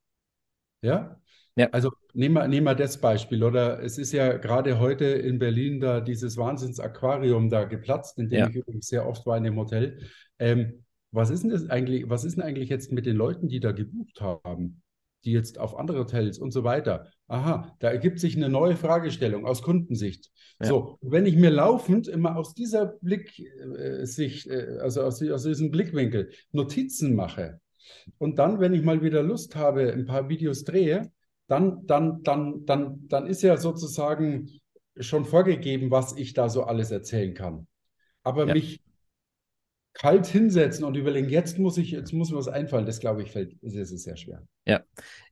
Ja? 0.83 1.21
Ja. 1.57 1.69
Also 1.71 1.91
nehmen 2.15 2.35
wir, 2.35 2.49
nehmen 2.49 2.67
wir 2.67 2.75
das 2.75 3.01
Beispiel, 3.01 3.43
oder? 3.43 3.83
Es 3.83 3.99
ist 3.99 4.13
ja 4.13 4.37
gerade 4.37 4.79
heute 4.79 5.05
in 5.05 5.39
Berlin 5.39 5.81
da 5.81 6.01
dieses 6.01 6.37
Wahnsinns-Aquarium 6.37 7.51
da 7.51 7.65
geplatzt, 7.65 8.19
in 8.19 8.29
dem 8.29 8.39
ja. 8.39 8.49
ich 8.49 8.57
übrigens 8.57 8.87
sehr 8.87 9.07
oft 9.07 9.27
war 9.27 9.37
in 9.37 9.45
dem 9.45 9.57
Hotel. 9.57 9.99
Ähm, 10.39 10.85
was 11.11 11.31
ist 11.31 11.43
denn 11.43 11.51
das 11.51 11.69
eigentlich, 11.71 12.09
was 12.09 12.25
ist 12.25 12.37
denn 12.37 12.45
eigentlich 12.45 12.69
jetzt 12.69 12.93
mit 12.93 13.07
den 13.07 13.17
Leuten, 13.17 13.49
die 13.49 13.61
da 13.61 13.73
gebucht 13.73 14.21
haben? 14.21 14.83
Die 15.25 15.33
jetzt 15.33 15.59
auf 15.59 15.77
andere 15.77 16.01
Hotels 16.01 16.39
und 16.39 16.53
so 16.53 16.63
weiter. 16.65 17.09
Aha, 17.27 17.75
da 17.81 17.91
ergibt 17.91 18.21
sich 18.21 18.37
eine 18.37 18.49
neue 18.49 18.77
Fragestellung 18.77 19.47
aus 19.47 19.63
Kundensicht. 19.63 20.31
Ja. 20.61 20.69
So, 20.69 20.99
wenn 21.01 21.27
ich 21.27 21.37
mir 21.37 21.51
laufend 21.51 22.09
immer 22.09 22.37
aus 22.37 22.55
dieser 22.55 22.87
Blicksicht, 23.01 24.47
äh, 24.47 24.55
äh, 24.55 24.79
also 24.79 25.03
aus, 25.03 25.23
aus 25.23 25.43
diesem 25.43 25.71
Blickwinkel 25.71 26.31
Notizen 26.53 27.15
mache 27.15 27.61
und 28.19 28.39
dann, 28.39 28.61
wenn 28.61 28.75
ich 28.75 28.83
mal 28.83 29.03
wieder 29.03 29.23
Lust 29.23 29.57
habe, 29.57 29.93
ein 29.93 30.07
paar 30.07 30.29
Videos 30.29 30.65
drehe, 30.65 31.11
dann, 31.49 31.87
dann, 31.87 32.23
dann, 32.23 32.65
dann, 32.67 33.09
dann 33.09 33.27
ist 33.27 33.43
ja 33.43 33.57
sozusagen 33.57 34.51
schon 35.01 35.25
vorgegeben, 35.25 35.91
was 35.91 36.17
ich 36.17 36.35
da 36.35 36.49
so 36.49 36.65
alles 36.65 36.91
erzählen 36.91 37.35
kann. 37.35 37.67
Aber 38.23 38.47
ja. 38.47 38.55
mich 38.55 38.81
kalt 39.95 40.27
hinsetzen 40.27 40.85
und 40.85 40.97
überlegen, 40.97 41.29
jetzt 41.29 41.59
muss 41.59 41.77
ich, 41.77 41.91
jetzt 41.91 42.13
muss 42.13 42.31
mir 42.31 42.37
was 42.37 42.47
einfallen, 42.47 42.87
das 42.87 43.01
glaube 43.01 43.23
ich, 43.23 43.33
fällt, 43.33 43.55
ist, 43.63 43.75
ist 43.75 44.05
sehr 44.05 44.17
schwer. 44.17 44.43
Ja, 44.65 44.83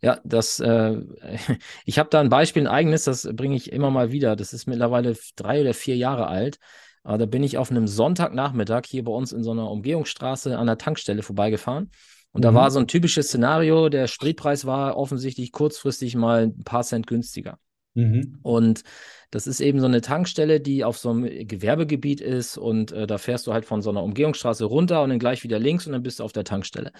ja, 0.00 0.20
das, 0.24 0.58
äh, 0.58 1.00
ich 1.84 1.98
habe 1.98 2.08
da 2.10 2.20
ein 2.20 2.28
Beispiel, 2.30 2.62
ein 2.62 2.72
eigenes, 2.72 3.04
das 3.04 3.28
bringe 3.32 3.54
ich 3.54 3.70
immer 3.70 3.90
mal 3.90 4.10
wieder. 4.10 4.34
Das 4.34 4.52
ist 4.52 4.66
mittlerweile 4.66 5.16
drei 5.36 5.60
oder 5.60 5.74
vier 5.74 5.96
Jahre 5.96 6.26
alt. 6.26 6.58
Aber 7.04 7.18
da 7.18 7.26
bin 7.26 7.44
ich 7.44 7.56
auf 7.56 7.70
einem 7.70 7.86
Sonntagnachmittag 7.86 8.82
hier 8.86 9.04
bei 9.04 9.12
uns 9.12 9.32
in 9.32 9.44
so 9.44 9.52
einer 9.52 9.70
Umgehungsstraße 9.70 10.58
an 10.58 10.66
der 10.66 10.78
Tankstelle 10.78 11.22
vorbeigefahren. 11.22 11.90
Und 12.36 12.44
da 12.44 12.50
mhm. 12.50 12.56
war 12.56 12.70
so 12.70 12.78
ein 12.78 12.86
typisches 12.86 13.28
Szenario, 13.28 13.88
der 13.88 14.08
Spritpreis 14.08 14.66
war 14.66 14.98
offensichtlich 14.98 15.52
kurzfristig 15.52 16.16
mal 16.16 16.42
ein 16.42 16.64
paar 16.64 16.82
Cent 16.82 17.06
günstiger. 17.06 17.58
Mhm. 17.94 18.40
Und 18.42 18.82
das 19.30 19.46
ist 19.46 19.60
eben 19.60 19.80
so 19.80 19.86
eine 19.86 20.02
Tankstelle, 20.02 20.60
die 20.60 20.84
auf 20.84 20.98
so 20.98 21.08
einem 21.08 21.48
Gewerbegebiet 21.48 22.20
ist 22.20 22.58
und 22.58 22.92
äh, 22.92 23.06
da 23.06 23.16
fährst 23.16 23.46
du 23.46 23.54
halt 23.54 23.64
von 23.64 23.80
so 23.80 23.88
einer 23.88 24.02
Umgehungsstraße 24.02 24.66
runter 24.66 25.02
und 25.02 25.08
dann 25.08 25.18
gleich 25.18 25.44
wieder 25.44 25.58
links 25.58 25.86
und 25.86 25.94
dann 25.94 26.02
bist 26.02 26.20
du 26.20 26.24
auf 26.24 26.32
der 26.32 26.44
Tankstelle. 26.44 26.92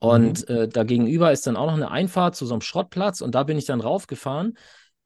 Und 0.00 0.48
mhm. 0.48 0.56
äh, 0.56 0.68
da 0.68 0.82
gegenüber 0.82 1.30
ist 1.30 1.46
dann 1.46 1.56
auch 1.56 1.66
noch 1.66 1.76
eine 1.76 1.92
Einfahrt 1.92 2.34
zu 2.34 2.44
so 2.44 2.54
einem 2.54 2.60
Schrottplatz 2.60 3.20
und 3.20 3.36
da 3.36 3.44
bin 3.44 3.56
ich 3.58 3.66
dann 3.66 3.80
raufgefahren, 3.80 4.54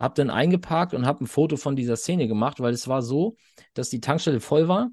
habe 0.00 0.14
dann 0.14 0.30
eingeparkt 0.30 0.94
und 0.94 1.04
habe 1.04 1.22
ein 1.24 1.26
Foto 1.26 1.58
von 1.58 1.76
dieser 1.76 1.96
Szene 1.96 2.28
gemacht, 2.28 2.60
weil 2.60 2.72
es 2.72 2.88
war 2.88 3.02
so, 3.02 3.36
dass 3.74 3.90
die 3.90 4.00
Tankstelle 4.00 4.40
voll 4.40 4.68
war 4.68 4.88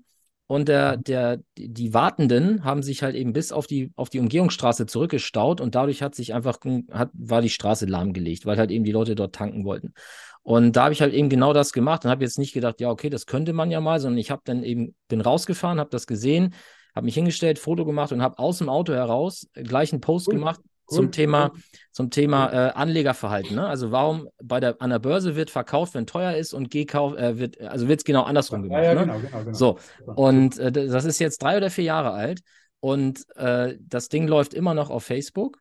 und 0.48 0.68
der, 0.68 0.98
mhm. 0.98 1.04
der, 1.04 1.40
die 1.58 1.94
Wartenden 1.94 2.64
haben 2.64 2.84
sich 2.84 3.04
halt 3.04 3.16
eben 3.16 3.34
bis 3.34 3.52
auf 3.52 3.68
die, 3.68 3.92
auf 3.96 4.10
die 4.10 4.20
Umgehungsstraße 4.20 4.86
zurückgestaut 4.86 5.62
und 5.62 5.76
dadurch 5.76 6.02
hat 6.02 6.16
sich 6.16 6.34
einfach, 6.34 6.58
hat, 6.92 7.10
war 7.14 7.42
die 7.42 7.50
Straße 7.50 7.86
lahmgelegt, 7.86 8.46
weil 8.46 8.58
halt 8.58 8.72
eben 8.72 8.84
die 8.84 8.92
Leute 8.92 9.16
dort 9.16 9.36
tanken 9.36 9.66
wollten. 9.66 9.94
Und 10.42 10.76
da 10.76 10.84
habe 10.84 10.94
ich 10.94 11.02
halt 11.02 11.14
eben 11.14 11.30
genau 11.30 11.54
das 11.54 11.72
gemacht 11.72 12.04
und 12.04 12.12
habe 12.12 12.24
jetzt 12.24 12.38
nicht 12.38 12.54
gedacht, 12.54 12.82
ja, 12.82 12.90
okay, 12.90 13.10
das 13.10 13.26
könnte 13.26 13.54
man 13.54 13.72
ja 13.72 13.80
mal, 13.80 14.00
sondern 14.02 14.18
ich 14.18 14.30
habe 14.30 14.42
dann 14.44 14.64
eben, 14.64 14.94
bin 15.08 15.22
rausgefahren, 15.22 15.80
habe 15.80 15.90
das 15.90 16.06
gesehen, 16.06 16.54
habe 16.94 17.06
mich 17.06 17.16
hingestellt, 17.16 17.60
Foto 17.60 17.86
gemacht 17.86 18.12
und 18.12 18.22
habe 18.22 18.38
aus 18.40 18.58
dem 18.58 18.68
Auto 18.68 18.94
heraus 18.94 19.48
gleich 19.54 19.94
einen 19.94 20.02
Post 20.02 20.30
gemacht, 20.30 20.60
zum 20.88 21.12
Thema, 21.12 21.52
zum 21.92 22.10
Thema 22.10 22.52
äh, 22.52 22.72
Anlegerverhalten. 22.74 23.56
Ne? 23.56 23.68
Also 23.68 23.92
warum 23.92 24.28
bei 24.42 24.60
der, 24.60 24.82
an 24.82 24.90
der 24.90 25.00
Börse 25.00 25.36
wird 25.36 25.50
verkauft, 25.50 25.94
wenn 25.96 26.06
teuer 26.06 26.36
ist 26.36 26.54
und 26.54 26.70
Gekauf, 26.70 27.16
äh, 27.18 27.38
wird, 27.38 27.60
also 27.62 27.88
wird 27.88 28.00
es 28.00 28.04
genau 28.06 28.24
andersrum 28.24 28.64
gemacht. 28.64 28.84
Ja, 28.84 28.94
ja, 28.94 28.94
ne? 28.96 29.02
genau, 29.02 29.20
genau, 29.20 29.40
genau. 29.40 29.54
So, 29.54 29.80
und 30.06 30.60
äh, 30.60 30.72
das 30.72 31.06
ist 31.06 31.20
jetzt 31.20 31.42
drei 31.42 31.58
oder 31.58 31.70
vier 31.70 31.86
Jahre 31.86 32.12
alt 32.12 32.42
und 32.80 33.24
äh, 33.36 33.78
das 33.80 34.10
Ding 34.10 34.28
läuft 34.28 34.54
immer 34.54 34.74
noch 34.74 34.90
auf 34.90 35.04
Facebook 35.04 35.60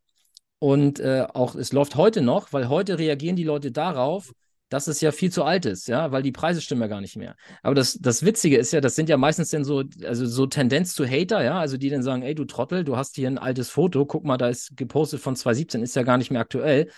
und 0.58 1.00
äh, 1.00 1.26
auch 1.32 1.54
es 1.54 1.72
läuft 1.72 1.96
heute 1.96 2.22
noch, 2.22 2.52
weil 2.52 2.68
heute 2.68 2.98
reagieren 2.98 3.36
die 3.36 3.44
Leute 3.44 3.72
darauf, 3.72 4.32
dass 4.72 4.86
es 4.86 5.02
ja 5.02 5.12
viel 5.12 5.30
zu 5.30 5.44
alt 5.44 5.66
ist, 5.66 5.86
ja, 5.86 6.12
weil 6.12 6.22
die 6.22 6.32
Preise 6.32 6.62
stimmen 6.62 6.80
ja 6.80 6.88
gar 6.88 7.02
nicht 7.02 7.16
mehr. 7.16 7.36
Aber 7.62 7.74
das, 7.74 7.98
das 8.00 8.24
Witzige 8.24 8.56
ist 8.56 8.72
ja, 8.72 8.80
das 8.80 8.94
sind 8.94 9.10
ja 9.10 9.18
meistens 9.18 9.50
dann 9.50 9.64
so, 9.64 9.82
also 10.04 10.24
so 10.24 10.46
Tendenz 10.46 10.94
zu 10.94 11.06
Hater, 11.06 11.44
ja, 11.44 11.60
also 11.60 11.76
die 11.76 11.90
dann 11.90 12.02
sagen, 12.02 12.22
ey, 12.22 12.34
du 12.34 12.46
Trottel, 12.46 12.82
du 12.82 12.96
hast 12.96 13.16
hier 13.16 13.28
ein 13.28 13.36
altes 13.36 13.68
Foto, 13.68 14.06
guck 14.06 14.24
mal, 14.24 14.38
da 14.38 14.48
ist 14.48 14.74
gepostet 14.74 15.20
von 15.20 15.36
2017, 15.36 15.82
ist 15.82 15.94
ja 15.94 16.04
gar 16.04 16.16
nicht 16.16 16.30
mehr 16.30 16.40
aktuell. 16.40 16.90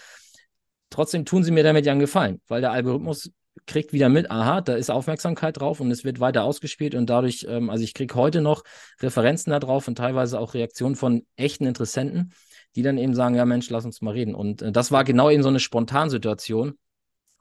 Trotzdem 0.89 1.25
tun 1.25 1.43
sie 1.43 1.51
mir 1.51 1.65
damit 1.65 1.85
ja 1.85 1.93
einen 1.93 2.01
Gefallen, 2.01 2.41
weil 2.47 2.61
der 2.61 2.71
Algorithmus 2.71 3.33
kriegt 3.67 3.93
wieder 3.93 4.09
mit, 4.09 4.31
aha, 4.31 4.61
da 4.61 4.75
ist 4.75 4.91
Aufmerksamkeit 4.91 5.59
drauf 5.59 5.81
und 5.81 5.91
es 5.91 6.05
wird 6.05 6.21
weiter 6.21 6.45
ausgespielt 6.45 6.95
und 6.95 7.11
dadurch, 7.11 7.45
ähm, 7.49 7.71
also 7.71 7.83
ich 7.83 7.95
kriege 7.95 8.15
heute 8.15 8.41
noch 8.41 8.63
Referenzen 9.01 9.51
da 9.51 9.59
drauf 9.59 9.89
und 9.89 9.97
teilweise 9.97 10.39
auch 10.39 10.55
Reaktionen 10.55 10.95
von 10.95 11.27
echten 11.35 11.67
Interessenten, 11.67 12.33
die 12.77 12.83
dann 12.83 12.99
eben 12.99 13.15
sagen, 13.15 13.35
ja 13.35 13.45
Mensch, 13.45 13.69
lass 13.71 13.85
uns 13.85 14.01
mal 14.01 14.13
reden. 14.13 14.37
Und 14.37 14.63
äh, 14.63 14.71
das 14.71 14.93
war 14.93 15.03
genau 15.03 15.29
eben 15.29 15.43
so 15.43 15.49
eine 15.49 15.61
Spontansituation, 15.61 16.79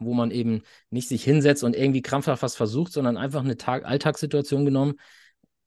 wo 0.06 0.14
man 0.14 0.32
eben 0.32 0.64
nicht 0.90 1.08
sich 1.08 1.24
hinsetzt 1.24 1.64
und 1.64 1.76
irgendwie 1.76 2.02
krampfhaft 2.02 2.44
was 2.44 2.56
versucht, 2.56 2.92
sondern 2.92 3.18
einfach 3.18 3.44
eine 3.44 3.58
Tag 3.58 3.86
Alltagssituation 3.86 4.66
genommen, 4.66 4.96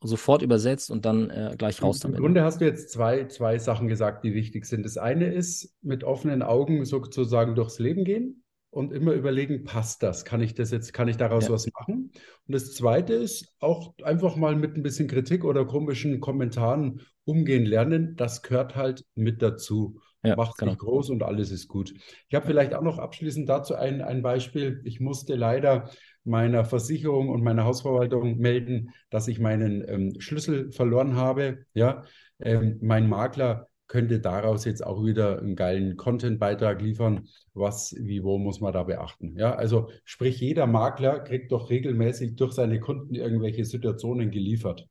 sofort 0.02 0.42
übersetzt 0.42 0.90
und 0.90 1.04
dann 1.04 1.30
äh, 1.30 1.54
gleich 1.56 1.82
raus 1.82 2.00
damit. 2.00 2.18
Im 2.18 2.24
Grunde 2.24 2.42
hast 2.42 2.60
du 2.60 2.64
jetzt 2.64 2.90
zwei, 2.90 3.26
zwei 3.26 3.58
Sachen 3.58 3.88
gesagt, 3.88 4.24
die 4.24 4.34
wichtig 4.34 4.66
sind. 4.66 4.84
Das 4.84 4.98
eine 4.98 5.32
ist, 5.32 5.74
mit 5.82 6.04
offenen 6.04 6.42
Augen 6.42 6.84
sozusagen 6.84 7.54
durchs 7.54 7.78
Leben 7.78 8.04
gehen 8.04 8.44
und 8.70 8.92
immer 8.92 9.12
überlegen, 9.12 9.64
passt 9.64 10.02
das? 10.02 10.24
Kann 10.24 10.42
ich 10.42 10.54
das 10.54 10.70
jetzt, 10.70 10.92
kann 10.92 11.08
ich 11.08 11.16
daraus 11.16 11.44
ja. 11.44 11.54
was 11.54 11.66
machen? 11.72 12.10
Und 12.46 12.54
das 12.54 12.74
zweite 12.74 13.14
ist 13.14 13.54
auch 13.58 13.94
einfach 14.02 14.36
mal 14.36 14.54
mit 14.54 14.76
ein 14.76 14.82
bisschen 14.82 15.08
Kritik 15.08 15.44
oder 15.44 15.64
komischen 15.64 16.20
Kommentaren 16.20 17.00
umgehen 17.24 17.64
lernen. 17.64 18.16
Das 18.16 18.42
gehört 18.42 18.76
halt 18.76 19.04
mit 19.14 19.40
dazu 19.40 20.00
ja, 20.26 20.36
macht 20.36 20.58
genau. 20.58 20.72
sich 20.72 20.78
groß 20.78 21.10
und 21.10 21.22
alles 21.22 21.50
ist 21.50 21.68
gut. 21.68 21.92
Ich 22.28 22.34
habe 22.34 22.46
vielleicht 22.46 22.74
auch 22.74 22.82
noch 22.82 22.98
abschließend 22.98 23.48
dazu 23.48 23.74
ein, 23.74 24.02
ein 24.02 24.22
Beispiel. 24.22 24.80
Ich 24.84 25.00
musste 25.00 25.34
leider 25.34 25.90
meiner 26.24 26.64
Versicherung 26.64 27.28
und 27.28 27.42
meiner 27.42 27.64
Hausverwaltung 27.64 28.38
melden, 28.38 28.90
dass 29.10 29.28
ich 29.28 29.38
meinen 29.38 29.84
ähm, 29.88 30.20
Schlüssel 30.20 30.72
verloren 30.72 31.16
habe. 31.16 31.66
Ja, 31.74 32.02
ähm, 32.40 32.78
mein 32.82 33.08
Makler 33.08 33.68
könnte 33.88 34.20
daraus 34.20 34.64
jetzt 34.64 34.84
auch 34.84 35.04
wieder 35.04 35.38
einen 35.38 35.54
geilen 35.54 35.96
Content-Beitrag 35.96 36.82
liefern. 36.82 37.28
Was, 37.54 37.94
wie, 37.98 38.24
wo 38.24 38.38
muss 38.38 38.60
man 38.60 38.72
da 38.72 38.82
beachten? 38.82 39.36
Ja, 39.38 39.54
also 39.54 39.90
sprich, 40.04 40.40
jeder 40.40 40.66
Makler 40.66 41.20
kriegt 41.20 41.52
doch 41.52 41.70
regelmäßig 41.70 42.34
durch 42.36 42.52
seine 42.52 42.80
Kunden 42.80 43.14
irgendwelche 43.14 43.64
Situationen 43.64 44.30
geliefert. 44.30 44.86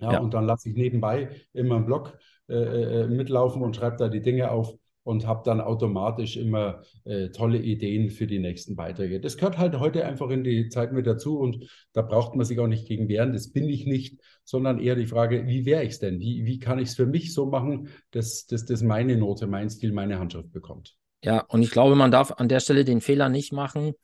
Ja, 0.00 0.14
ja. 0.14 0.18
und 0.20 0.34
dann 0.34 0.46
lasse 0.46 0.70
ich 0.70 0.76
nebenbei 0.76 1.30
immer 1.52 1.76
einen 1.76 1.86
Blog 1.86 2.18
äh, 2.50 3.02
äh 3.02 3.06
mitlaufen 3.08 3.62
und 3.62 3.76
schreibe 3.76 3.96
da 3.96 4.08
die 4.08 4.20
Dinge 4.20 4.50
auf 4.50 4.74
und 5.02 5.26
habe 5.26 5.42
dann 5.44 5.60
automatisch 5.60 6.36
immer 6.36 6.82
äh, 7.04 7.30
tolle 7.30 7.58
Ideen 7.58 8.10
für 8.10 8.26
die 8.26 8.38
nächsten 8.38 8.76
Beiträge. 8.76 9.20
Das 9.20 9.36
gehört 9.36 9.58
halt 9.58 9.78
heute 9.78 10.04
einfach 10.04 10.30
in 10.30 10.44
die 10.44 10.68
Zeit 10.68 10.92
mit 10.92 11.06
dazu 11.06 11.38
und 11.38 11.68
da 11.92 12.02
braucht 12.02 12.34
man 12.34 12.44
sich 12.44 12.58
auch 12.58 12.66
nicht 12.66 12.86
gegen 12.86 13.08
wehren, 13.08 13.32
das 13.32 13.52
bin 13.52 13.68
ich 13.68 13.86
nicht, 13.86 14.20
sondern 14.44 14.78
eher 14.78 14.96
die 14.96 15.06
Frage, 15.06 15.46
wie 15.46 15.64
wäre 15.64 15.82
ich 15.82 15.90
es 15.90 15.98
denn? 16.00 16.20
Wie, 16.20 16.44
wie 16.44 16.58
kann 16.58 16.78
ich 16.78 16.90
es 16.90 16.96
für 16.96 17.06
mich 17.06 17.32
so 17.32 17.46
machen, 17.46 17.88
dass, 18.10 18.46
dass 18.46 18.66
das 18.66 18.82
meine 18.82 19.16
Note, 19.16 19.46
mein 19.46 19.70
Stil, 19.70 19.92
meine 19.92 20.18
Handschrift 20.18 20.52
bekommt? 20.52 20.96
Ja, 21.24 21.44
und 21.48 21.62
ich 21.62 21.70
glaube, 21.70 21.96
man 21.96 22.10
darf 22.10 22.32
an 22.32 22.48
der 22.48 22.60
Stelle 22.60 22.84
den 22.84 23.00
Fehler 23.00 23.28
nicht 23.28 23.52
machen, 23.52 23.94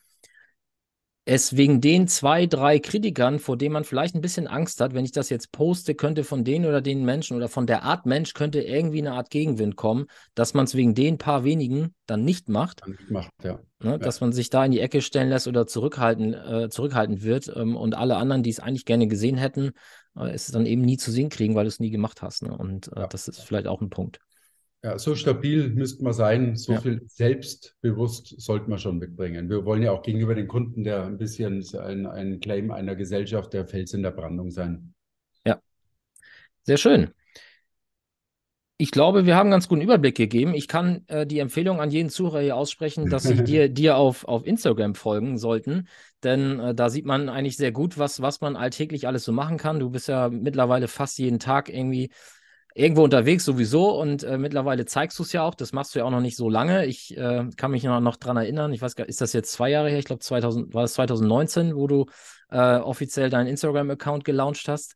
es 1.28 1.56
wegen 1.56 1.80
den 1.80 2.06
zwei, 2.06 2.46
drei 2.46 2.78
Kritikern, 2.78 3.40
vor 3.40 3.58
denen 3.58 3.72
man 3.72 3.82
vielleicht 3.82 4.14
ein 4.14 4.20
bisschen 4.20 4.46
Angst 4.46 4.80
hat, 4.80 4.94
wenn 4.94 5.04
ich 5.04 5.10
das 5.10 5.28
jetzt 5.28 5.50
poste, 5.50 5.96
könnte 5.96 6.22
von 6.22 6.44
denen 6.44 6.66
oder 6.66 6.80
den 6.80 7.04
Menschen 7.04 7.36
oder 7.36 7.48
von 7.48 7.66
der 7.66 7.82
Art 7.82 8.06
Mensch 8.06 8.32
könnte 8.32 8.60
irgendwie 8.60 9.00
eine 9.00 9.12
Art 9.12 9.30
Gegenwind 9.30 9.74
kommen, 9.74 10.06
dass 10.36 10.54
man 10.54 10.66
es 10.66 10.76
wegen 10.76 10.94
den 10.94 11.18
paar 11.18 11.42
wenigen 11.42 11.94
dann 12.06 12.24
nicht 12.24 12.48
macht. 12.48 12.86
Nicht 12.86 13.10
macht 13.10 13.32
ja. 13.42 13.58
Ne, 13.80 13.90
ja. 13.90 13.98
Dass 13.98 14.20
man 14.20 14.32
sich 14.32 14.50
da 14.50 14.64
in 14.64 14.70
die 14.70 14.80
Ecke 14.80 15.02
stellen 15.02 15.28
lässt 15.28 15.48
oder 15.48 15.66
zurückhalten, 15.66 16.32
äh, 16.32 16.68
zurückhalten 16.70 17.22
wird 17.22 17.52
ähm, 17.54 17.76
und 17.76 17.96
alle 17.96 18.16
anderen, 18.16 18.44
die 18.44 18.50
es 18.50 18.60
eigentlich 18.60 18.84
gerne 18.84 19.08
gesehen 19.08 19.36
hätten, 19.36 19.72
äh, 20.16 20.30
es 20.30 20.46
dann 20.46 20.64
eben 20.64 20.82
nie 20.82 20.96
zu 20.96 21.10
sehen 21.10 21.28
kriegen, 21.28 21.56
weil 21.56 21.64
du 21.64 21.68
es 21.68 21.80
nie 21.80 21.90
gemacht 21.90 22.22
hast. 22.22 22.44
Ne? 22.44 22.56
Und 22.56 22.88
äh, 22.94 23.00
ja. 23.00 23.06
das 23.08 23.26
ist 23.26 23.40
vielleicht 23.40 23.66
auch 23.66 23.82
ein 23.82 23.90
Punkt. 23.90 24.20
Ja, 24.86 25.00
so 25.00 25.16
stabil 25.16 25.70
müsste 25.70 26.04
man 26.04 26.12
sein, 26.12 26.54
so 26.54 26.74
ja. 26.74 26.80
viel 26.80 27.02
selbstbewusst 27.08 28.40
sollte 28.40 28.70
man 28.70 28.78
schon 28.78 28.98
mitbringen. 28.98 29.50
Wir 29.50 29.64
wollen 29.64 29.82
ja 29.82 29.90
auch 29.90 30.02
gegenüber 30.02 30.36
den 30.36 30.46
Kunden, 30.46 30.84
der 30.84 31.06
ein 31.06 31.18
bisschen 31.18 31.66
ein, 31.76 32.06
ein 32.06 32.38
Claim 32.38 32.70
einer 32.70 32.94
Gesellschaft, 32.94 33.52
der 33.52 33.66
Fels 33.66 33.94
in 33.94 34.04
der 34.04 34.12
Brandung 34.12 34.52
sein. 34.52 34.94
Ja, 35.44 35.58
sehr 36.62 36.76
schön. 36.76 37.10
Ich 38.76 38.92
glaube, 38.92 39.26
wir 39.26 39.34
haben 39.34 39.46
einen 39.46 39.52
ganz 39.52 39.66
guten 39.66 39.80
Überblick 39.80 40.16
gegeben. 40.16 40.54
Ich 40.54 40.68
kann 40.68 41.02
äh, 41.08 41.26
die 41.26 41.40
Empfehlung 41.40 41.80
an 41.80 41.90
jeden 41.90 42.08
Zuhörer 42.08 42.42
hier 42.42 42.56
aussprechen, 42.56 43.10
dass 43.10 43.24
sie 43.24 43.34
dir, 43.42 43.68
dir 43.68 43.96
auf, 43.96 44.24
auf 44.28 44.46
Instagram 44.46 44.94
folgen 44.94 45.36
sollten. 45.36 45.88
Denn 46.22 46.60
äh, 46.60 46.74
da 46.76 46.90
sieht 46.90 47.06
man 47.06 47.28
eigentlich 47.28 47.56
sehr 47.56 47.72
gut, 47.72 47.98
was, 47.98 48.22
was 48.22 48.40
man 48.40 48.54
alltäglich 48.54 49.08
alles 49.08 49.24
so 49.24 49.32
machen 49.32 49.56
kann. 49.56 49.80
Du 49.80 49.90
bist 49.90 50.06
ja 50.06 50.28
mittlerweile 50.28 50.86
fast 50.86 51.18
jeden 51.18 51.40
Tag 51.40 51.70
irgendwie 51.70 52.12
irgendwo 52.76 53.04
unterwegs 53.04 53.44
sowieso 53.44 53.98
und 53.98 54.22
äh, 54.22 54.36
mittlerweile 54.36 54.84
zeigst 54.84 55.18
du 55.18 55.22
es 55.22 55.32
ja 55.32 55.42
auch. 55.42 55.54
Das 55.54 55.72
machst 55.72 55.94
du 55.94 55.98
ja 55.98 56.04
auch 56.04 56.10
noch 56.10 56.20
nicht 56.20 56.36
so 56.36 56.50
lange. 56.50 56.84
Ich 56.84 57.16
äh, 57.16 57.48
kann 57.56 57.70
mich 57.70 57.82
noch, 57.84 58.00
noch 58.00 58.16
dran 58.16 58.36
erinnern. 58.36 58.72
Ich 58.74 58.82
weiß 58.82 58.96
gar 58.96 59.08
ist 59.08 59.22
das 59.22 59.32
jetzt 59.32 59.50
zwei 59.52 59.70
Jahre 59.70 59.88
her? 59.88 59.98
Ich 59.98 60.04
glaube, 60.04 60.20
2000, 60.20 60.74
war 60.74 60.82
das 60.82 60.92
2019, 60.92 61.74
wo 61.74 61.86
du 61.86 62.04
äh, 62.50 62.76
offiziell 62.76 63.30
deinen 63.30 63.46
Instagram-Account 63.46 64.24
gelauncht 64.24 64.68
hast. 64.68 64.94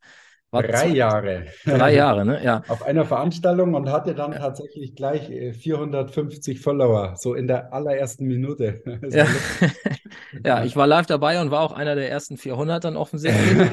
War 0.51 0.63
drei 0.63 0.87
Jahre. 0.89 1.45
Drei 1.63 1.95
Jahre, 1.95 2.25
ne? 2.25 2.43
Ja. 2.43 2.61
Auf 2.67 2.83
einer 2.83 3.05
Veranstaltung 3.05 3.73
und 3.73 3.89
hatte 3.89 4.13
dann 4.13 4.33
tatsächlich 4.33 4.95
gleich 4.95 5.27
450 5.55 6.57
äh, 6.57 6.59
Follower, 6.59 7.13
so 7.15 7.35
in 7.35 7.47
der 7.47 7.71
allerersten 7.73 8.25
Minute. 8.25 8.81
Ja. 9.11 9.25
ja, 10.45 10.63
ich 10.63 10.75
war 10.75 10.87
live 10.87 11.05
dabei 11.05 11.41
und 11.41 11.51
war 11.51 11.61
auch 11.61 11.71
einer 11.71 11.95
der 11.95 12.09
ersten 12.09 12.37
400 12.37 12.83
dann 12.83 12.97
offensichtlich. 12.97 13.57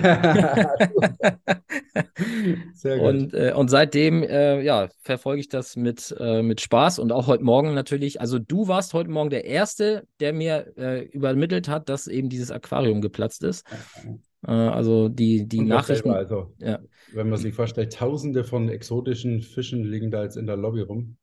Sehr 2.74 2.98
gut. 2.98 3.08
Und, 3.08 3.34
äh, 3.34 3.52
und 3.54 3.68
seitdem, 3.68 4.22
äh, 4.22 4.62
ja, 4.62 4.88
verfolge 5.00 5.40
ich 5.40 5.48
das 5.48 5.76
mit, 5.76 6.14
äh, 6.18 6.42
mit 6.42 6.60
Spaß 6.60 6.98
und 6.98 7.12
auch 7.12 7.26
heute 7.26 7.44
Morgen 7.44 7.74
natürlich. 7.74 8.20
Also 8.20 8.38
du 8.38 8.68
warst 8.68 8.94
heute 8.94 9.10
Morgen 9.10 9.30
der 9.30 9.44
Erste, 9.44 10.06
der 10.20 10.32
mir 10.32 10.72
äh, 10.76 11.04
übermittelt 11.04 11.68
hat, 11.68 11.88
dass 11.88 12.06
eben 12.06 12.28
dieses 12.28 12.50
Aquarium 12.50 13.00
geplatzt 13.00 13.42
ist. 13.44 13.64
Äh, 14.46 14.50
also 14.50 15.08
die, 15.08 15.48
die 15.48 15.60
Nachrichten. 15.60 16.10
Also, 16.10 16.54
ja. 16.58 16.80
Wenn 17.12 17.28
man 17.28 17.38
sich 17.38 17.54
vorstellt, 17.54 17.92
tausende 17.92 18.44
von 18.44 18.68
exotischen 18.68 19.42
Fischen 19.42 19.84
liegen 19.84 20.10
da 20.10 20.22
jetzt 20.22 20.36
in 20.36 20.46
der 20.46 20.56
Lobby 20.56 20.82
rum. 20.82 21.16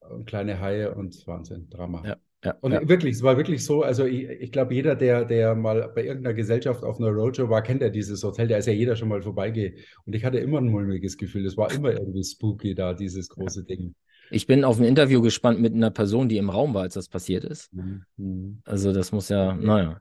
Und 0.00 0.26
kleine 0.26 0.60
Haie 0.60 0.94
und 0.94 1.26
Wahnsinn, 1.26 1.68
Drama. 1.70 2.02
Ja. 2.04 2.16
Ja, 2.44 2.56
und 2.60 2.72
wirklich, 2.88 3.14
es 3.14 3.22
war 3.22 3.36
wirklich 3.36 3.64
so, 3.64 3.82
also 3.82 4.04
ich, 4.04 4.28
ich 4.28 4.50
glaube, 4.50 4.74
jeder, 4.74 4.96
der, 4.96 5.24
der 5.24 5.54
mal 5.54 5.92
bei 5.94 6.04
irgendeiner 6.04 6.34
Gesellschaft 6.34 6.82
auf 6.82 6.98
einer 6.98 7.10
Roadshow 7.10 7.48
war, 7.48 7.62
kennt 7.62 7.82
ja 7.82 7.88
dieses 7.88 8.24
Hotel, 8.24 8.48
da 8.48 8.56
ist 8.56 8.66
ja 8.66 8.72
jeder 8.72 8.96
schon 8.96 9.08
mal 9.08 9.22
vorbeigegangen. 9.22 9.78
Und 10.06 10.16
ich 10.16 10.24
hatte 10.24 10.38
immer 10.38 10.58
ein 10.58 10.66
mulmiges 10.66 11.16
Gefühl, 11.16 11.46
es 11.46 11.56
war 11.56 11.72
immer 11.72 11.92
irgendwie 11.92 12.24
spooky 12.24 12.74
da, 12.74 12.94
dieses 12.94 13.28
große. 13.28 13.62
Ding. 13.62 13.94
Ich 14.30 14.48
bin 14.48 14.64
auf 14.64 14.80
ein 14.80 14.84
Interview 14.84 15.22
gespannt 15.22 15.60
mit 15.60 15.72
einer 15.72 15.90
Person, 15.90 16.28
die 16.28 16.38
im 16.38 16.50
Raum 16.50 16.74
war, 16.74 16.82
als 16.82 16.94
das 16.94 17.08
passiert 17.08 17.44
ist. 17.44 17.72
Mhm. 17.72 18.60
Also 18.64 18.92
das 18.92 19.12
muss 19.12 19.28
ja, 19.28 19.54
naja. 19.54 20.00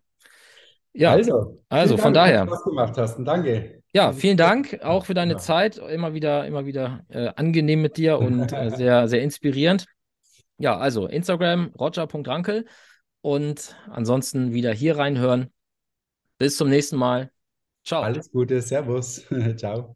Ja, 0.93 1.12
also, 1.12 1.62
also 1.69 1.97
von 1.97 2.13
Dank, 2.13 2.32
daher. 2.32 2.49
Was 2.49 2.63
gemacht 2.63 2.97
hast. 2.97 3.17
Danke. 3.23 3.82
Ja, 3.93 4.13
vielen 4.13 4.38
Dank 4.38 4.80
auch 4.84 5.06
für 5.06 5.13
deine 5.13 5.34
ja. 5.34 5.39
Zeit. 5.39 5.77
Immer 5.77 6.13
wieder, 6.13 6.45
immer 6.45 6.65
wieder 6.65 7.06
äh, 7.10 7.30
angenehm 7.36 7.82
mit 7.82 7.97
dir 7.97 8.19
und 8.19 8.51
äh, 8.54 8.69
sehr, 8.75 9.08
sehr 9.08 9.21
inspirierend. 9.21 9.86
Ja, 10.58 10.77
also 10.77 11.08
Instagram 11.08 11.71
roger.rankel 11.80 12.65
und 13.21 13.75
ansonsten 13.89 14.54
wieder 14.54 14.73
hier 14.73 14.97
reinhören. 14.97 15.51
Bis 16.38 16.58
zum 16.58 16.69
nächsten 16.69 16.97
Mal. 16.97 17.32
Ciao. 17.84 18.01
Alles 18.04 18.32
Gute. 18.32 18.62
Servus. 18.62 19.25
Ciao. 19.58 19.95